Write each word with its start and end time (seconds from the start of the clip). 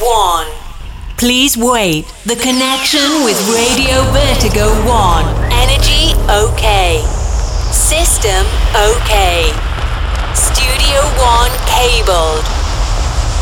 1. 0.00 0.46
Please 1.16 1.56
wait. 1.56 2.06
The 2.24 2.36
connection 2.36 3.24
with 3.24 3.34
Radio 3.50 4.06
Vertigo 4.14 4.70
1. 4.86 5.24
Energy 5.50 6.14
okay. 6.30 7.02
System 7.72 8.46
okay. 8.74 9.50
Studio 10.34 11.02
1 11.18 11.50
cabled. 11.66 12.46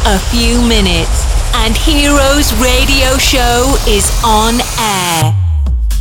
A 0.08 0.18
few 0.32 0.62
minutes 0.64 1.28
and 1.60 1.76
Heroes 1.76 2.54
Radio 2.56 3.18
Show 3.18 3.76
is 3.86 4.08
on 4.24 4.60
air. 4.80 5.34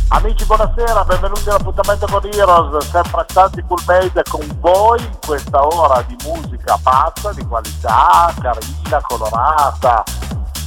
Amici 0.08 0.44
buonasera, 0.46 1.04
benvenuti 1.04 1.48
all'appuntamento 1.48 2.06
con 2.06 2.24
Heroes, 2.24 2.88
sempre 2.90 3.26
stanti 3.28 3.62
Cool 3.66 3.82
Made 3.86 4.22
con 4.30 4.46
voi 4.60 5.00
in 5.00 5.18
questa 5.26 5.66
ora 5.66 6.00
di 6.02 6.16
musica 6.24 6.78
pazza, 6.80 7.32
di 7.32 7.44
qualità, 7.44 8.32
carina, 8.40 9.00
colorata. 9.02 10.04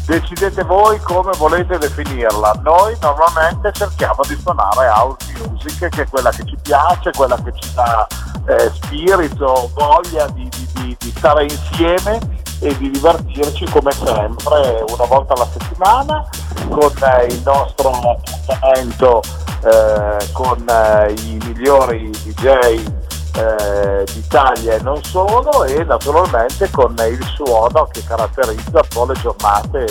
Decidete 0.09 0.63
voi 0.63 0.98
come 1.02 1.30
volete 1.38 1.77
definirla. 1.77 2.54
Noi 2.63 2.98
normalmente 2.99 3.72
cerchiamo 3.72 4.22
di 4.27 4.35
suonare 4.41 4.88
house 4.88 5.18
music, 5.38 5.88
che 5.90 6.02
è 6.02 6.08
quella 6.09 6.32
che 6.32 6.44
ci 6.45 6.58
piace, 6.63 7.12
quella 7.12 7.35
che 7.35 7.54
ci 7.54 7.72
dà 7.76 8.08
eh, 8.48 8.72
spirito, 8.73 9.70
voglia 9.76 10.26
di, 10.30 10.49
di, 10.49 10.68
di, 10.73 10.98
di 10.98 11.13
stare 11.16 11.44
insieme 11.44 12.18
e 12.59 12.76
di 12.77 12.90
divertirci 12.90 13.66
come 13.70 13.91
sempre 13.91 14.84
una 14.88 15.05
volta 15.05 15.35
alla 15.35 15.48
settimana 15.52 16.27
con 16.70 16.91
eh, 17.04 17.26
il 17.26 17.41
nostro 17.46 17.91
appuntamento 17.91 19.21
eh, 19.63 20.30
con 20.32 20.66
eh, 20.68 21.13
i 21.20 21.38
migliori 21.46 22.10
DJ 22.10 22.98
eh, 23.35 24.03
d'Italia 24.11 24.75
e 24.75 24.81
non 24.81 25.01
solo 25.03 25.63
e 25.65 25.83
naturalmente 25.83 26.70
con 26.71 26.95
il 27.09 27.23
suono 27.35 27.87
che 27.91 28.03
caratterizza 28.03 28.79
un 28.81 28.87
po' 28.89 29.05
le 29.05 29.13
giornate 29.13 29.85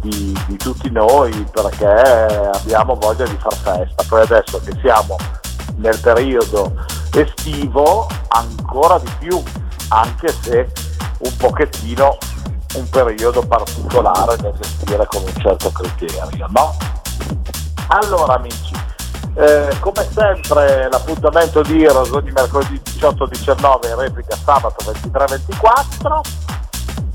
di, 0.00 0.36
di 0.46 0.56
tutti 0.56 0.90
noi 0.90 1.30
perché 1.50 1.86
abbiamo 1.86 2.94
voglia 2.94 3.24
di 3.24 3.36
far 3.38 3.54
festa. 3.54 4.04
Poi 4.08 4.22
adesso 4.22 4.60
che 4.64 4.72
siamo 4.80 5.16
nel 5.76 5.98
periodo 6.00 6.72
estivo 7.12 8.06
ancora 8.28 8.98
di 8.98 9.10
più, 9.18 9.42
anche 9.88 10.28
se 10.42 10.70
un 11.18 11.36
pochettino 11.36 12.18
un 12.74 12.88
periodo 12.90 13.40
particolare 13.40 14.36
da 14.36 14.52
gestire 14.52 15.06
con 15.06 15.22
un 15.22 15.34
certo 15.40 15.70
criterio, 15.70 16.46
no? 16.50 16.76
Allora 17.88 18.34
amici, 18.34 18.74
eh, 19.36 19.76
come 19.80 20.08
sempre 20.10 20.88
l'appuntamento 20.90 21.60
di 21.60 21.84
Heroes 21.84 22.10
ogni 22.10 22.32
mercoledì 22.32 22.80
18-19 22.84 23.88
in 23.88 23.96
replica 23.96 24.34
sabato 24.34 24.90
23-24 24.90 26.20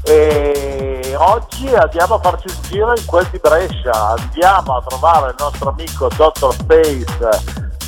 e 0.03 1.15
oggi 1.17 1.67
andiamo 1.67 2.15
a 2.15 2.19
farci 2.19 2.47
un 2.47 2.61
giro 2.69 2.93
in 2.95 3.05
quel 3.05 3.27
di 3.31 3.39
Brescia, 3.39 4.15
andiamo 4.17 4.77
a 4.77 4.83
trovare 4.87 5.29
il 5.29 5.35
nostro 5.39 5.69
amico 5.69 6.07
Dr. 6.15 6.53
Space 6.53 7.29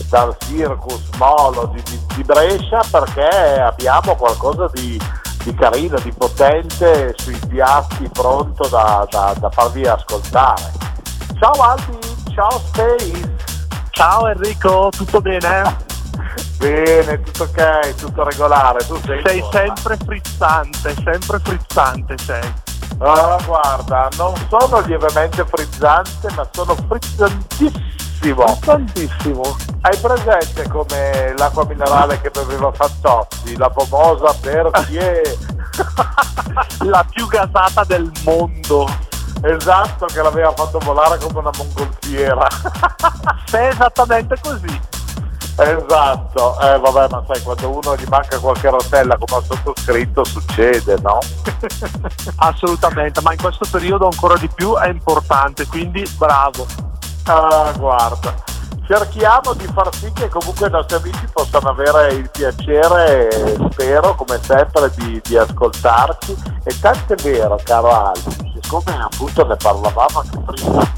dal 0.09 0.35
Circus 0.39 1.09
Molo 1.17 1.71
di, 1.73 1.81
di, 1.83 1.99
di 2.15 2.23
Brescia 2.23 2.81
perché 2.89 3.59
abbiamo 3.59 4.15
qualcosa 4.15 4.67
di 4.73 4.99
di 5.43 5.53
carino, 5.55 5.99
di 5.99 6.13
potente 6.13 7.13
sui 7.17 7.37
piatti 7.49 8.07
pronto 8.13 8.65
da, 8.69 9.05
da, 9.09 9.35
da 9.37 9.49
farvi 9.49 9.85
ascoltare. 9.85 10.71
Ciao 11.37 11.51
Albi, 11.51 11.97
ciao 12.33 12.59
Space. 12.59 13.32
Ciao 13.95 14.27
Enrico, 14.27 14.89
tutto 14.89 15.21
bene? 15.21 15.77
Bene, 16.57 17.21
tutto 17.21 17.43
ok, 17.43 17.93
tutto 17.93 18.23
regolare. 18.23 18.83
Tu 18.87 18.99
sei, 19.05 19.21
sei 19.23 19.43
sempre 19.51 19.97
frizzante, 20.03 20.95
sempre 21.03 21.39
frizzante 21.39 22.17
sei. 22.17 22.53
Ah, 22.97 23.37
guarda, 23.45 24.09
non 24.17 24.33
sono 24.49 24.79
lievemente 24.79 25.45
frizzante, 25.45 26.27
ma 26.35 26.47
sono 26.51 26.75
frizzantissimo. 26.75 28.57
Tantissimo. 28.61 29.55
Hai 29.81 29.97
presente 29.97 30.67
come 30.69 31.35
l'acqua 31.37 31.63
minerale 31.65 32.19
che 32.19 32.31
beveva 32.31 32.71
Fantozzi, 32.71 33.55
la 33.57 33.69
famosa 33.69 34.33
Perrier? 34.41 35.37
la 36.81 37.05
più 37.07 37.27
gasata 37.27 37.83
del 37.83 38.11
mondo. 38.23 38.87
Esatto, 39.41 40.05
che 40.05 40.21
l'aveva 40.21 40.51
fatto 40.51 40.79
volare 40.79 41.17
come 41.17 41.39
una 41.39 41.51
mongolfiera. 41.57 42.47
Sei 43.45 43.67
esattamente 43.67 44.35
così. 44.41 44.91
Esatto, 45.55 46.59
eh 46.61 46.79
vabbè 46.79 47.07
ma 47.11 47.23
sai 47.27 47.39
quando 47.43 47.69
uno 47.69 47.95
gli 47.95 48.05
manca 48.09 48.39
qualche 48.39 48.71
rotella 48.71 49.15
come 49.17 49.39
ha 49.39 49.45
sottoscritto 49.45 50.23
succede, 50.23 50.95
no? 51.01 51.19
Assolutamente, 52.37 53.21
ma 53.21 53.33
in 53.33 53.37
questo 53.39 53.67
periodo 53.69 54.05
ancora 54.05 54.35
di 54.37 54.49
più 54.49 54.75
è 54.75 54.87
importante, 54.87 55.67
quindi 55.67 56.03
bravo. 56.17 56.65
Ah, 57.25 57.71
guarda, 57.77 58.33
cerchiamo 58.87 59.53
di 59.53 59.67
far 59.71 59.93
sì 59.93 60.11
che 60.11 60.27
comunque 60.27 60.67
i 60.67 60.71
nostri 60.71 60.97
amici 60.97 61.27
possano 61.31 61.69
avere 61.69 62.13
il 62.13 62.29
piacere, 62.31 63.55
spero 63.69 64.15
come 64.15 64.39
sempre, 64.41 64.91
di, 64.95 65.21
di 65.23 65.37
ascoltarci. 65.37 66.35
E 66.63 66.79
tanto 66.79 67.13
è 67.13 67.15
vero, 67.17 67.59
caro 67.63 67.91
Albi, 67.91 68.52
siccome 68.73 69.03
appunto 69.03 69.45
ne 69.45 69.55
parlavamo 69.55 70.19
anche 70.19 70.39
prima, 70.45 70.93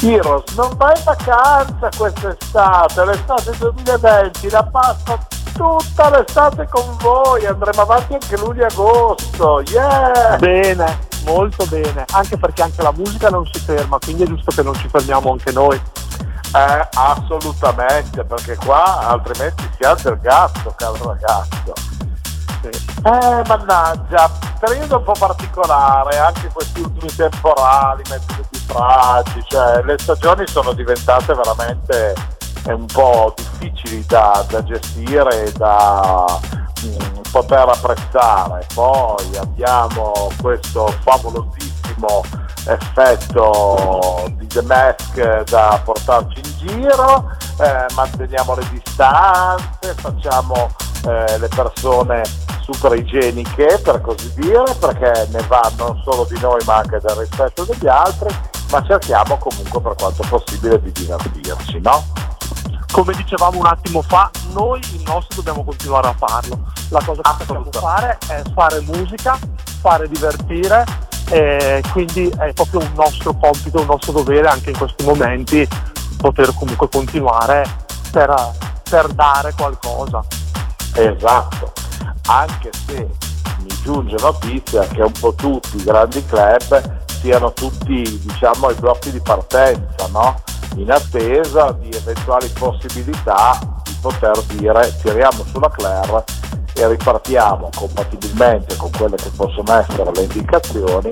Heroes 0.00 0.54
non 0.54 0.70
va 0.76 0.92
in 0.96 1.02
vacanza 1.04 1.88
quest'estate, 1.96 3.04
l'estate 3.04 3.56
2020 3.58 4.50
la 4.50 4.62
passa 4.64 5.26
tutta 5.52 6.10
l'estate 6.10 6.68
con 6.70 6.96
voi, 7.00 7.44
andremo 7.44 7.82
avanti 7.82 8.14
anche 8.14 8.36
luglio 8.36 8.62
e 8.62 8.66
agosto, 8.66 9.62
yeah! 9.68 10.36
Bene, 10.38 10.98
molto 11.24 11.66
bene, 11.66 12.04
anche 12.12 12.36
perché 12.36 12.62
anche 12.62 12.82
la 12.82 12.92
musica 12.92 13.28
non 13.28 13.44
si 13.46 13.58
ferma, 13.58 13.98
quindi 13.98 14.22
è 14.22 14.26
giusto 14.26 14.52
che 14.52 14.62
non 14.62 14.74
ci 14.74 14.88
fermiamo 14.88 15.32
anche 15.32 15.50
noi. 15.50 15.80
Eh, 16.54 16.88
assolutamente, 16.94 18.24
perché 18.24 18.56
qua 18.56 19.08
altrimenti 19.08 19.68
si 19.76 19.82
alza 19.82 20.10
il 20.10 20.18
gatto, 20.20 20.72
caro 20.76 20.96
ragazzo. 21.02 22.06
Eh, 22.66 23.42
mannaggia, 23.46 24.30
periodo 24.58 24.98
un 24.98 25.04
po' 25.04 25.14
particolare, 25.18 26.18
anche 26.18 26.50
questi 26.52 26.80
ultimi 26.80 27.14
temporali, 27.14 28.02
mezzi 28.08 28.44
di 28.50 28.58
stragi, 28.58 29.44
cioè 29.46 29.82
le 29.84 29.96
stagioni 29.98 30.46
sono 30.46 30.72
diventate 30.72 31.34
veramente 31.34 32.14
un 32.66 32.86
po' 32.86 33.34
difficili 33.36 34.04
da, 34.06 34.44
da 34.48 34.62
gestire 34.64 35.44
e 35.46 35.52
da 35.52 36.24
mh, 36.82 37.30
poter 37.30 37.68
apprezzare. 37.68 38.66
Poi 38.74 39.36
abbiamo 39.36 40.12
questo 40.40 40.92
favolosissimo 41.02 42.22
effetto 42.66 44.30
di 44.36 44.46
The 44.46 44.62
Mask 44.62 45.42
da 45.50 45.80
portarci 45.84 46.40
in 46.44 46.66
giro, 46.66 47.30
eh, 47.60 47.86
manteniamo 47.94 48.54
le 48.54 48.68
distanze, 48.70 49.94
facciamo 49.94 50.68
eh, 51.06 51.38
le 51.38 51.48
persone 51.48 52.22
super 52.60 52.96
igieniche 52.98 53.80
per 53.82 54.00
così 54.00 54.32
dire, 54.34 54.64
perché 54.78 55.28
ne 55.30 55.42
va 55.48 55.70
non 55.78 56.00
solo 56.04 56.26
di 56.28 56.38
noi 56.40 56.60
ma 56.66 56.76
anche 56.76 56.98
del 57.00 57.16
rispetto 57.16 57.64
degli 57.64 57.86
altri, 57.86 58.28
ma 58.70 58.84
cerchiamo 58.84 59.38
comunque 59.38 59.80
per 59.80 59.94
quanto 59.94 60.24
possibile 60.28 60.80
di 60.82 60.92
divertirci, 60.92 61.80
no? 61.80 62.04
Come 62.90 63.12
dicevamo 63.14 63.58
un 63.58 63.66
attimo 63.66 64.02
fa, 64.02 64.30
noi 64.52 64.80
il 64.92 65.02
nostro 65.06 65.36
dobbiamo 65.36 65.64
continuare 65.64 66.08
a 66.08 66.14
farlo. 66.14 66.72
La 66.88 67.02
cosa 67.04 67.20
che 67.22 67.44
possiamo 67.44 67.68
fare 67.70 68.18
è 68.28 68.42
fare 68.54 68.80
musica, 68.80 69.38
fare 69.80 70.08
divertire 70.08 70.84
e 71.30 71.82
quindi 71.92 72.28
è 72.28 72.52
proprio 72.54 72.80
un 72.80 72.92
nostro 72.94 73.34
compito, 73.34 73.80
un 73.80 73.86
nostro 73.86 74.12
dovere 74.12 74.48
anche 74.48 74.70
in 74.70 74.78
questi 74.78 75.04
momenti 75.04 75.68
poter 76.16 76.52
comunque 76.54 76.88
continuare 76.88 77.64
per, 78.10 78.34
per 78.88 79.08
dare 79.08 79.52
qualcosa. 79.52 80.24
Esatto, 80.94 81.72
anche 82.26 82.70
se 82.86 83.08
mi 83.60 83.80
giunge 83.82 84.16
notizia 84.18 84.86
che 84.88 85.02
un 85.02 85.12
po' 85.12 85.34
tutti 85.34 85.76
i 85.76 85.84
grandi 85.84 86.24
club 86.24 87.06
siano 87.20 87.52
tutti 87.52 88.20
diciamo 88.24 88.68
ai 88.68 88.74
blocchi 88.74 89.10
di 89.10 89.20
partenza, 89.20 90.06
no? 90.10 90.40
in 90.76 90.90
attesa 90.90 91.72
di 91.72 91.88
eventuali 91.90 92.48
possibilità 92.50 93.58
di 93.84 93.96
poter 94.00 94.40
dire 94.44 94.96
tiriamo 95.02 95.44
sulla 95.50 95.70
Claire 95.70 96.24
e 96.74 96.88
ripartiamo 96.88 97.70
compatibilmente 97.74 98.76
con 98.76 98.90
quelle 98.96 99.16
che 99.16 99.30
possono 99.34 99.72
essere 99.78 100.10
le 100.14 100.22
indicazioni 100.22 101.08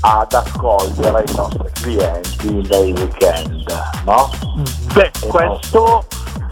ad 0.00 0.32
accogliere 0.32 1.24
i 1.26 1.34
nostri 1.34 1.70
clienti 1.72 2.68
nei 2.68 2.92
weekend, 2.92 3.64
no? 4.04 4.30
Beh, 4.92 5.10
questo 5.28 6.04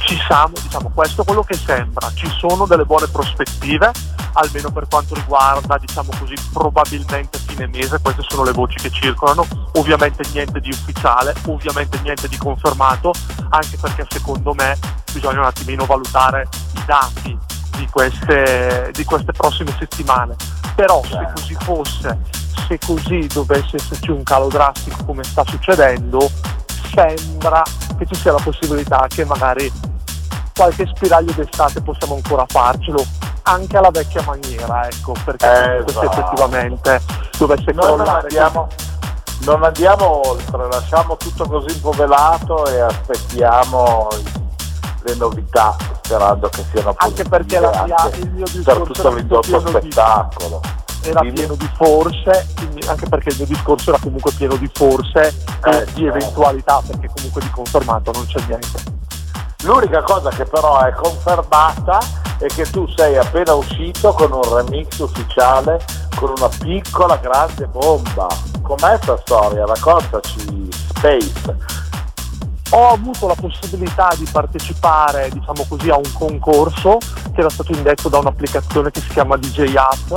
ci 0.08 0.18
siamo, 0.26 0.54
diciamo, 0.62 0.90
questo 0.94 1.20
è 1.20 1.24
quello 1.26 1.42
che 1.42 1.54
sembra, 1.54 2.10
ci 2.14 2.26
sono 2.38 2.64
delle 2.64 2.86
buone 2.86 3.08
prospettive, 3.08 3.92
almeno 4.32 4.70
per 4.70 4.88
quanto 4.88 5.14
riguarda, 5.14 5.76
diciamo 5.76 6.08
così, 6.18 6.32
probabilmente 6.50 7.38
fine 7.38 7.66
mese, 7.66 8.00
queste 8.00 8.22
sono 8.26 8.42
le 8.42 8.52
voci 8.52 8.76
che 8.78 8.90
circolano, 8.90 9.46
ovviamente 9.74 10.22
niente 10.32 10.60
di 10.60 10.70
ufficiale, 10.70 11.34
ovviamente 11.44 12.00
niente 12.00 12.26
di 12.26 12.38
confermato, 12.38 13.12
anche 13.50 13.76
perché 13.76 14.06
secondo 14.08 14.54
me 14.54 14.78
bisogna 15.12 15.40
un 15.40 15.44
attimino 15.44 15.84
valutare 15.84 16.48
i 16.76 16.82
dati 16.86 17.38
di 17.76 17.86
queste, 17.90 18.90
di 18.94 19.04
queste 19.04 19.32
prossime 19.32 19.76
settimane. 19.78 20.36
Però 20.74 21.02
se 21.04 21.28
così 21.34 21.54
fosse, 21.60 22.18
se 22.66 22.78
così 22.78 23.26
dovesse 23.26 23.76
esserci 23.76 24.10
un 24.10 24.22
calo 24.22 24.48
drastico 24.48 25.04
come 25.04 25.22
sta 25.22 25.44
succedendo, 25.44 26.30
sembra 26.94 27.62
che 27.98 28.06
ci 28.06 28.14
sia 28.14 28.32
la 28.32 28.40
possibilità 28.42 29.04
che 29.06 29.26
magari 29.26 29.70
qualche 30.58 30.90
spiraglio 30.92 31.32
d'estate 31.34 31.80
possiamo 31.82 32.16
ancora 32.16 32.44
farcelo 32.48 33.06
anche 33.42 33.76
alla 33.76 33.90
vecchia 33.90 34.22
maniera, 34.22 34.88
ecco, 34.88 35.14
perché 35.24 35.84
esatto. 35.86 36.00
se 36.00 36.06
effettivamente 36.06 37.00
dovesse 37.38 37.72
non 37.72 38.00
andiamo, 38.00 38.66
non 39.44 39.62
andiamo 39.62 40.28
oltre, 40.28 40.66
lasciamo 40.68 41.16
tutto 41.16 41.46
così 41.46 41.72
un 41.76 41.80
po' 41.80 41.92
velato 41.92 42.66
e 42.66 42.80
aspettiamo 42.80 44.08
le 45.02 45.14
novità 45.14 45.76
sperando 46.02 46.48
che 46.48 46.64
siano 46.72 46.92
anche 46.96 47.22
perché 47.22 47.60
la 47.60 47.84
mia, 47.84 48.10
il 48.16 48.30
mio 48.32 48.44
per 48.64 48.78
tutto 48.78 49.14
l'indotto 49.14 49.60
spettacolo 49.60 50.60
di, 51.00 51.08
era 51.08 51.20
pieno 51.20 51.54
di 51.54 51.70
forse 51.74 52.48
anche 52.86 53.08
perché 53.08 53.28
il 53.28 53.36
mio 53.36 53.46
discorso 53.46 53.90
era 53.90 53.98
comunque 54.02 54.32
pieno 54.32 54.56
di 54.56 54.68
forse 54.74 55.34
eh, 55.64 55.76
e 55.76 55.86
di 55.94 56.06
eventualità 56.06 56.82
perché 56.84 57.08
comunque 57.14 57.40
di 57.42 57.50
confermato 57.50 58.10
non 58.12 58.26
c'è 58.26 58.42
niente 58.46 58.97
l'unica 59.64 60.02
cosa 60.02 60.30
che 60.30 60.44
però 60.44 60.80
è 60.80 60.92
confermata 60.92 61.98
è 62.38 62.46
che 62.46 62.64
tu 62.70 62.86
sei 62.96 63.16
appena 63.16 63.54
uscito 63.54 64.12
con 64.12 64.32
un 64.32 64.54
remix 64.54 64.98
ufficiale 64.98 65.84
con 66.14 66.32
una 66.36 66.48
piccola 66.58 67.16
grande 67.16 67.66
bomba 67.66 68.26
com'è 68.62 68.98
questa 68.98 69.18
storia? 69.18 69.64
raccontaci 69.66 70.68
Space 70.70 71.76
ho 72.70 72.88
avuto 72.88 73.26
la 73.26 73.34
possibilità 73.34 74.10
di 74.16 74.26
partecipare, 74.30 75.30
diciamo 75.30 75.64
così, 75.66 75.88
a 75.88 75.96
un 75.96 76.12
concorso 76.12 76.98
che 77.32 77.40
era 77.40 77.48
stato 77.48 77.72
indetto 77.72 78.10
da 78.10 78.18
un'applicazione 78.18 78.90
che 78.90 79.00
si 79.00 79.08
chiama 79.08 79.36
DJ 79.36 79.74
App 79.74 80.12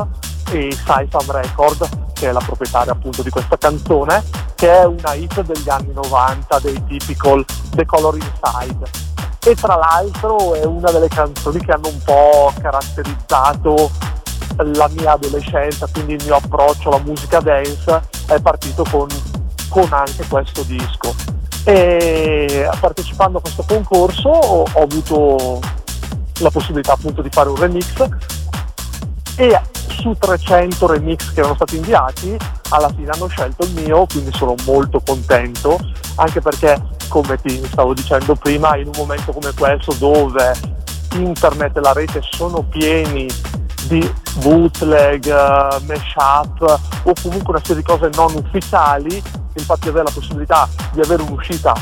e 0.52 0.70
Saifam 0.86 1.32
Record, 1.32 2.12
che 2.14 2.28
è 2.28 2.32
la 2.32 2.42
proprietaria 2.46 2.92
appunto 2.92 3.24
di 3.24 3.30
questa 3.30 3.58
canzone, 3.58 4.22
che 4.56 4.70
è 4.70 4.86
una 4.86 5.14
hit 5.14 5.42
degli 5.42 5.70
anni 5.70 5.94
90 5.94 6.60
dei 6.60 6.84
typical 6.88 7.46
The 7.70 7.86
Color 7.86 8.16
Inside. 8.16 9.11
E 9.44 9.56
tra 9.56 9.76
l'altro 9.76 10.54
è 10.54 10.66
una 10.66 10.92
delle 10.92 11.08
canzoni 11.08 11.60
che 11.60 11.72
hanno 11.72 11.88
un 11.88 12.00
po' 12.04 12.54
caratterizzato 12.62 13.90
la 14.58 14.88
mia 14.90 15.14
adolescenza, 15.14 15.88
quindi 15.92 16.14
il 16.14 16.24
mio 16.24 16.36
approccio 16.36 16.90
alla 16.90 17.04
musica 17.04 17.40
dance 17.40 18.02
è 18.28 18.40
partito 18.40 18.86
con, 18.90 19.08
con 19.70 19.88
anche 19.92 20.26
questo 20.28 20.62
disco. 20.64 21.16
E 21.64 22.70
partecipando 22.80 23.40
a 23.40 23.42
questo 23.42 23.64
concorso 23.68 24.30
ho, 24.30 24.66
ho 24.72 24.82
avuto 24.82 25.60
la 26.40 26.50
possibilità 26.50 26.94
appunto 26.94 27.22
di 27.22 27.30
fare 27.30 27.50
un 27.50 27.56
remix 27.56 28.08
e 29.36 29.60
su 29.88 30.16
300 30.18 30.88
remix 30.88 31.34
che 31.34 31.40
erano 31.40 31.56
stati 31.56 31.76
inviati 31.78 32.38
alla 32.70 32.90
fine 32.90 33.12
hanno 33.12 33.28
scelto 33.28 33.66
il 33.66 33.72
mio 33.74 34.06
quindi 34.06 34.32
sono 34.34 34.56
molto 34.66 35.02
contento 35.06 35.78
anche 36.16 36.42
perché 36.42 36.82
come 37.08 37.38
ti 37.42 37.62
stavo 37.66 37.94
dicendo 37.94 38.36
prima 38.36 38.78
in 38.78 38.88
un 38.88 38.94
momento 38.96 39.32
come 39.32 39.54
questo 39.54 39.94
dove 39.94 40.54
internet 41.14 41.78
e 41.78 41.82
la 41.82 41.94
rete 41.94 42.22
sono 42.22 42.64
pieni 42.64 43.28
di 43.88 44.10
bootleg, 44.36 45.26
uh, 45.26 45.84
mashup 45.86 46.80
o 47.04 47.14
comunque 47.22 47.54
una 47.54 47.62
serie 47.64 47.82
di 47.82 47.84
cose 47.84 48.10
non 48.14 48.34
ufficiali 48.36 49.22
infatti 49.54 49.90
avere 49.90 50.06
la 50.06 50.12
possibilità 50.14 50.70
di 50.94 51.02
avere 51.02 51.24
un'uscita 51.24 51.74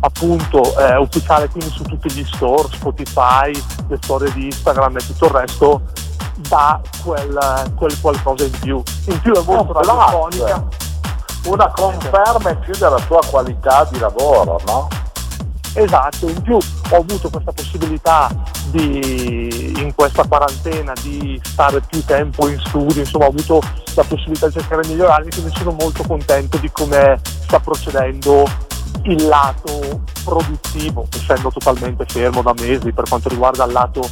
appunto 0.00 0.78
eh, 0.78 0.96
ufficiale 0.96 1.48
quindi 1.48 1.70
su 1.70 1.82
tutti 1.82 2.12
gli 2.12 2.24
store, 2.24 2.68
Spotify, 2.72 3.50
le 3.88 3.98
storie 4.00 4.32
di 4.32 4.44
Instagram 4.44 4.96
e 4.96 5.00
tutto 5.00 5.24
il 5.24 5.30
resto 5.32 5.82
dà 6.48 6.80
quel, 7.02 7.72
quel 7.76 8.00
qualcosa 8.00 8.44
in 8.44 8.58
più. 8.60 8.82
In 9.06 9.20
più 9.20 9.32
è 9.32 9.42
molto 9.44 9.72
oh, 9.72 9.80
radiofonica. 9.80 10.66
Una 11.44 11.70
conferma 11.70 12.50
in 12.50 12.58
più 12.60 12.74
della 12.76 13.00
tua 13.06 13.20
qualità 13.28 13.86
di 13.90 13.98
lavoro, 13.98 14.60
no? 14.66 14.88
Esatto, 15.74 16.28
in 16.28 16.42
più 16.42 16.56
ho 16.56 16.96
avuto 16.96 17.30
questa 17.30 17.52
possibilità 17.52 18.28
di, 18.70 19.72
in 19.76 19.94
questa 19.94 20.24
quarantena 20.26 20.92
di 21.00 21.40
stare 21.44 21.80
più 21.80 22.04
tempo 22.04 22.48
in 22.48 22.58
studio, 22.64 23.00
insomma 23.00 23.26
ho 23.26 23.28
avuto 23.28 23.60
la 23.94 24.02
possibilità 24.02 24.48
di 24.48 24.54
cercare 24.54 24.82
di 24.82 24.88
migliorarmi, 24.88 25.30
quindi 25.30 25.52
sono 25.56 25.72
molto 25.78 26.02
contento 26.04 26.56
di 26.58 26.70
come 26.72 27.20
sta 27.22 27.60
procedendo 27.60 28.44
il 29.04 29.26
lato 29.26 30.02
produttivo, 30.24 31.06
essendo 31.14 31.50
totalmente 31.50 32.04
fermo 32.06 32.42
da 32.42 32.54
mesi 32.58 32.92
per 32.92 33.04
quanto 33.08 33.28
riguarda 33.28 33.64
il 33.64 33.72
lato 33.72 34.02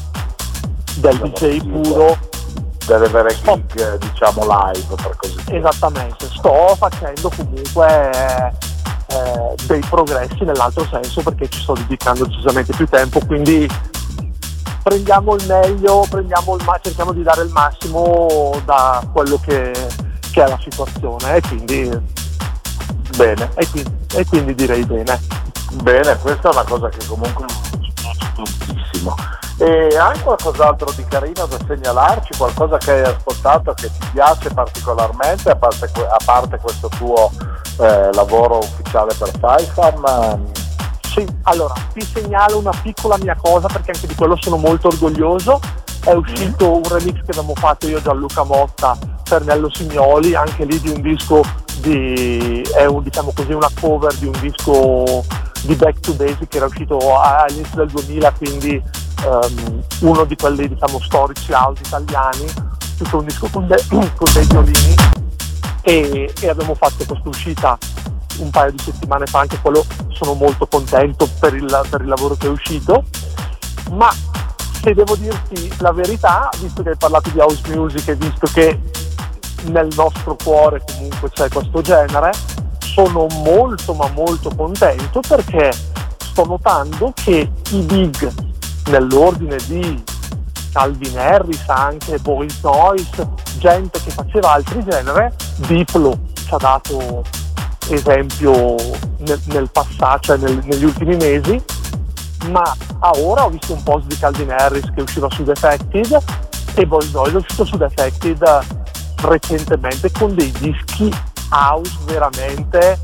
del 0.97 1.19
DJ 1.19 1.63
puro. 1.63 2.19
Delle 2.87 3.09
vere 3.09 3.35
gig, 3.43 3.99
diciamo 3.99 4.47
live 4.47 4.95
per 4.95 5.17
così 5.17 5.35
dire. 5.45 5.59
Esattamente, 5.59 6.29
sto 6.29 6.77
facendo 6.79 7.29
comunque 7.35 8.53
eh, 9.07 9.55
dei 9.67 9.81
progressi 9.89 10.45
nell'altro 10.45 10.87
senso 10.87 11.23
perché 11.23 11.49
ci 11.49 11.61
sto 11.61 11.73
dedicando 11.73 12.27
decisamente 12.27 12.73
più 12.75 12.87
tempo, 12.87 13.19
quindi 13.27 13.69
prendiamo 14.83 15.35
il 15.35 15.45
meglio, 15.47 16.07
prendiamo 16.09 16.57
il 16.57 16.65
ma- 16.65 16.79
cerchiamo 16.81 17.13
di 17.13 17.25
dare 17.25 17.43
il 17.43 17.51
massimo 17.51 18.53
da 18.65 19.05
quello 19.13 19.41
che, 19.45 19.73
che 20.31 20.45
è 20.45 20.49
la 20.49 20.59
situazione 20.63 21.37
e 21.37 21.41
quindi 21.41 21.89
bene, 23.17 23.51
e 23.57 23.69
quindi, 23.69 23.97
e 24.15 24.27
quindi 24.27 24.55
direi 24.55 24.85
bene. 24.85 25.21
Bene, 25.83 26.17
questa 26.19 26.51
è 26.51 26.53
una 26.53 26.65
cosa 26.65 26.89
che 26.89 27.05
comunque 27.05 27.45
mi 27.81 27.93
piace 27.95 28.33
tantissimo. 28.37 29.15
E 29.59 29.97
hai 29.97 30.21
qualcos'altro 30.21 30.93
di 30.95 31.05
carino 31.09 31.47
da 31.47 31.57
segnalarci? 31.67 32.37
Qualcosa 32.37 32.77
che 32.77 32.91
hai 32.91 33.03
ascoltato 33.03 33.73
che 33.73 33.91
ti 33.91 34.07
piace 34.13 34.51
particolarmente, 34.51 35.49
a 35.49 35.57
parte, 35.57 35.87
a 35.95 36.19
parte 36.23 36.59
questo 36.59 36.89
tuo 36.89 37.31
eh, 37.81 38.13
lavoro 38.13 38.59
ufficiale 38.59 39.15
per 39.15 39.31
Saifam? 39.41 40.51
Sì, 41.01 41.27
allora 41.45 41.73
ti 41.95 42.03
segnalo 42.03 42.59
una 42.59 42.73
piccola 42.83 43.17
mia 43.17 43.35
cosa 43.41 43.69
perché 43.69 43.93
anche 43.93 44.07
di 44.07 44.15
quello 44.15 44.37
sono 44.39 44.57
molto 44.57 44.89
orgoglioso. 44.89 45.59
È 46.05 46.13
uscito 46.13 46.77
un 46.77 46.83
remix 46.83 47.15
che 47.25 47.31
abbiamo 47.31 47.55
fatto 47.55 47.89
io 47.89 47.97
e 47.97 48.03
Gianluca 48.03 48.45
Motta 48.45 48.97
per 49.27 49.43
Nello 49.43 49.71
Signoli, 49.73 50.35
anche 50.35 50.67
lì 50.67 50.79
di 50.79 50.91
un 50.91 51.01
disco 51.01 51.41
di, 51.79 52.63
è 52.77 52.85
un, 52.85 53.03
diciamo 53.03 53.33
così, 53.35 53.53
una 53.53 53.71
cover 53.81 54.13
di 54.17 54.27
un 54.27 54.39
disco 54.39 55.25
di 55.63 55.75
Back 55.75 56.01
to 56.01 56.13
Basic 56.13 56.47
che 56.47 56.59
era 56.59 56.67
uscito 56.67 56.99
all'inizio 57.19 57.77
del 57.77 57.89
2000, 57.89 58.33
quindi 58.33 58.83
um, 59.25 59.83
uno 60.01 60.25
di 60.25 60.37
quelli 60.37 60.69
diciamo 60.69 61.01
storici 61.01 61.53
house 61.53 61.83
italiani, 61.85 62.47
tutto 62.97 63.19
un 63.19 63.25
disco 63.25 63.49
con, 63.51 63.67
de- 63.67 63.83
con 63.89 64.33
dei 64.33 64.47
violini 64.47 64.95
e, 65.83 66.33
e 66.41 66.49
abbiamo 66.49 66.75
fatto 66.75 67.05
questa 67.05 67.29
uscita 67.29 67.79
un 68.39 68.51
paio 68.51 68.73
di 68.73 68.79
settimane 68.79 69.27
fa, 69.27 69.41
anche 69.41 69.59
quello 69.61 69.85
sono 70.09 70.35
molto 70.35 70.67
contento 70.67 71.29
per 71.39 71.55
il, 71.55 71.81
per 71.89 72.01
il 72.01 72.09
lavoro 72.09 72.35
che 72.35 72.47
è 72.47 72.51
uscito, 72.51 73.05
ma 73.93 74.13
se 74.83 74.95
devo 74.95 75.17
dirti 75.17 75.73
la 75.79 75.93
verità, 75.93 76.49
visto 76.61 76.83
che 76.83 76.91
hai 76.91 76.97
parlato 76.97 77.31
di 77.31 77.39
house 77.39 77.63
music 77.75 78.09
e 78.09 78.15
visto 78.15 78.47
che 78.53 78.79
nel 79.65 79.89
nostro 79.97 80.37
cuore 80.43 80.83
comunque 80.87 81.31
c'è 81.31 81.49
questo 81.49 81.81
genere, 81.81 82.31
sono 82.79 83.27
molto 83.43 83.95
ma 83.95 84.09
molto 84.09 84.51
contento 84.55 85.21
perché 85.27 85.71
sto 86.19 86.45
notando 86.45 87.13
che 87.15 87.51
i 87.71 87.81
big 87.81 88.33
nell'ordine 88.87 89.57
di 89.67 90.03
Calvin 90.73 91.19
Harris, 91.19 91.63
anche 91.69 92.19
Boris 92.19 92.61
Noyce, 92.63 93.29
gente 93.59 94.01
che 94.03 94.11
faceva 94.11 94.53
altri 94.53 94.85
generi, 94.85 95.33
Diplo 95.67 96.19
ci 96.35 96.55
ha 96.55 96.59
dato 96.59 97.25
esempio 97.89 98.75
nel, 99.19 99.41
nel 99.47 99.71
passato, 99.71 100.21
cioè 100.21 100.37
nel, 100.37 100.61
negli 100.65 100.85
ultimi 100.85 101.17
mesi, 101.17 101.63
ma 102.51 102.77
a 103.01 103.11
ora 103.17 103.45
ho 103.45 103.49
visto 103.49 103.73
un 103.73 103.83
post 103.83 104.07
di 104.07 104.19
Calvin 104.19 104.51
Harris 104.51 104.91
che 104.95 105.03
usciva 105.03 105.29
su 105.31 105.43
Defected 105.43 106.23
e 106.75 106.87
Boy 106.87 107.11
Doyle 107.11 107.33
è 107.33 107.37
uscito 107.37 107.65
su 107.65 107.77
Defected 107.77 108.45
recentemente 109.23 110.11
con 110.13 110.35
dei 110.35 110.51
dischi 110.53 111.11
house 111.51 111.97
veramente 112.05 113.01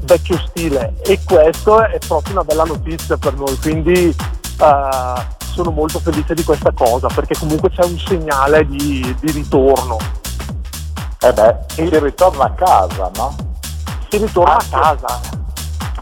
vecchio 0.00 0.38
stile. 0.48 0.94
E 1.04 1.20
questo 1.24 1.84
è 1.84 1.98
proprio 2.06 2.32
una 2.32 2.44
bella 2.44 2.64
notizia 2.64 3.16
per 3.16 3.34
noi, 3.34 3.56
quindi 3.58 4.14
uh, 4.58 5.20
sono 5.52 5.70
molto 5.70 5.98
felice 5.98 6.34
di 6.34 6.44
questa 6.44 6.72
cosa 6.72 7.08
perché 7.08 7.36
comunque 7.38 7.70
c'è 7.70 7.84
un 7.84 7.98
segnale 7.98 8.66
di, 8.66 9.16
di 9.20 9.30
ritorno. 9.32 9.96
Eh 11.20 11.32
beh, 11.32 11.56
si 11.68 11.88
ritorna 11.88 12.44
a 12.44 12.52
casa, 12.52 13.10
no? 13.16 13.34
si 14.08 14.18
ritorna 14.18 14.52
Anche 14.54 14.74
a 14.74 14.80
casa. 14.80 15.20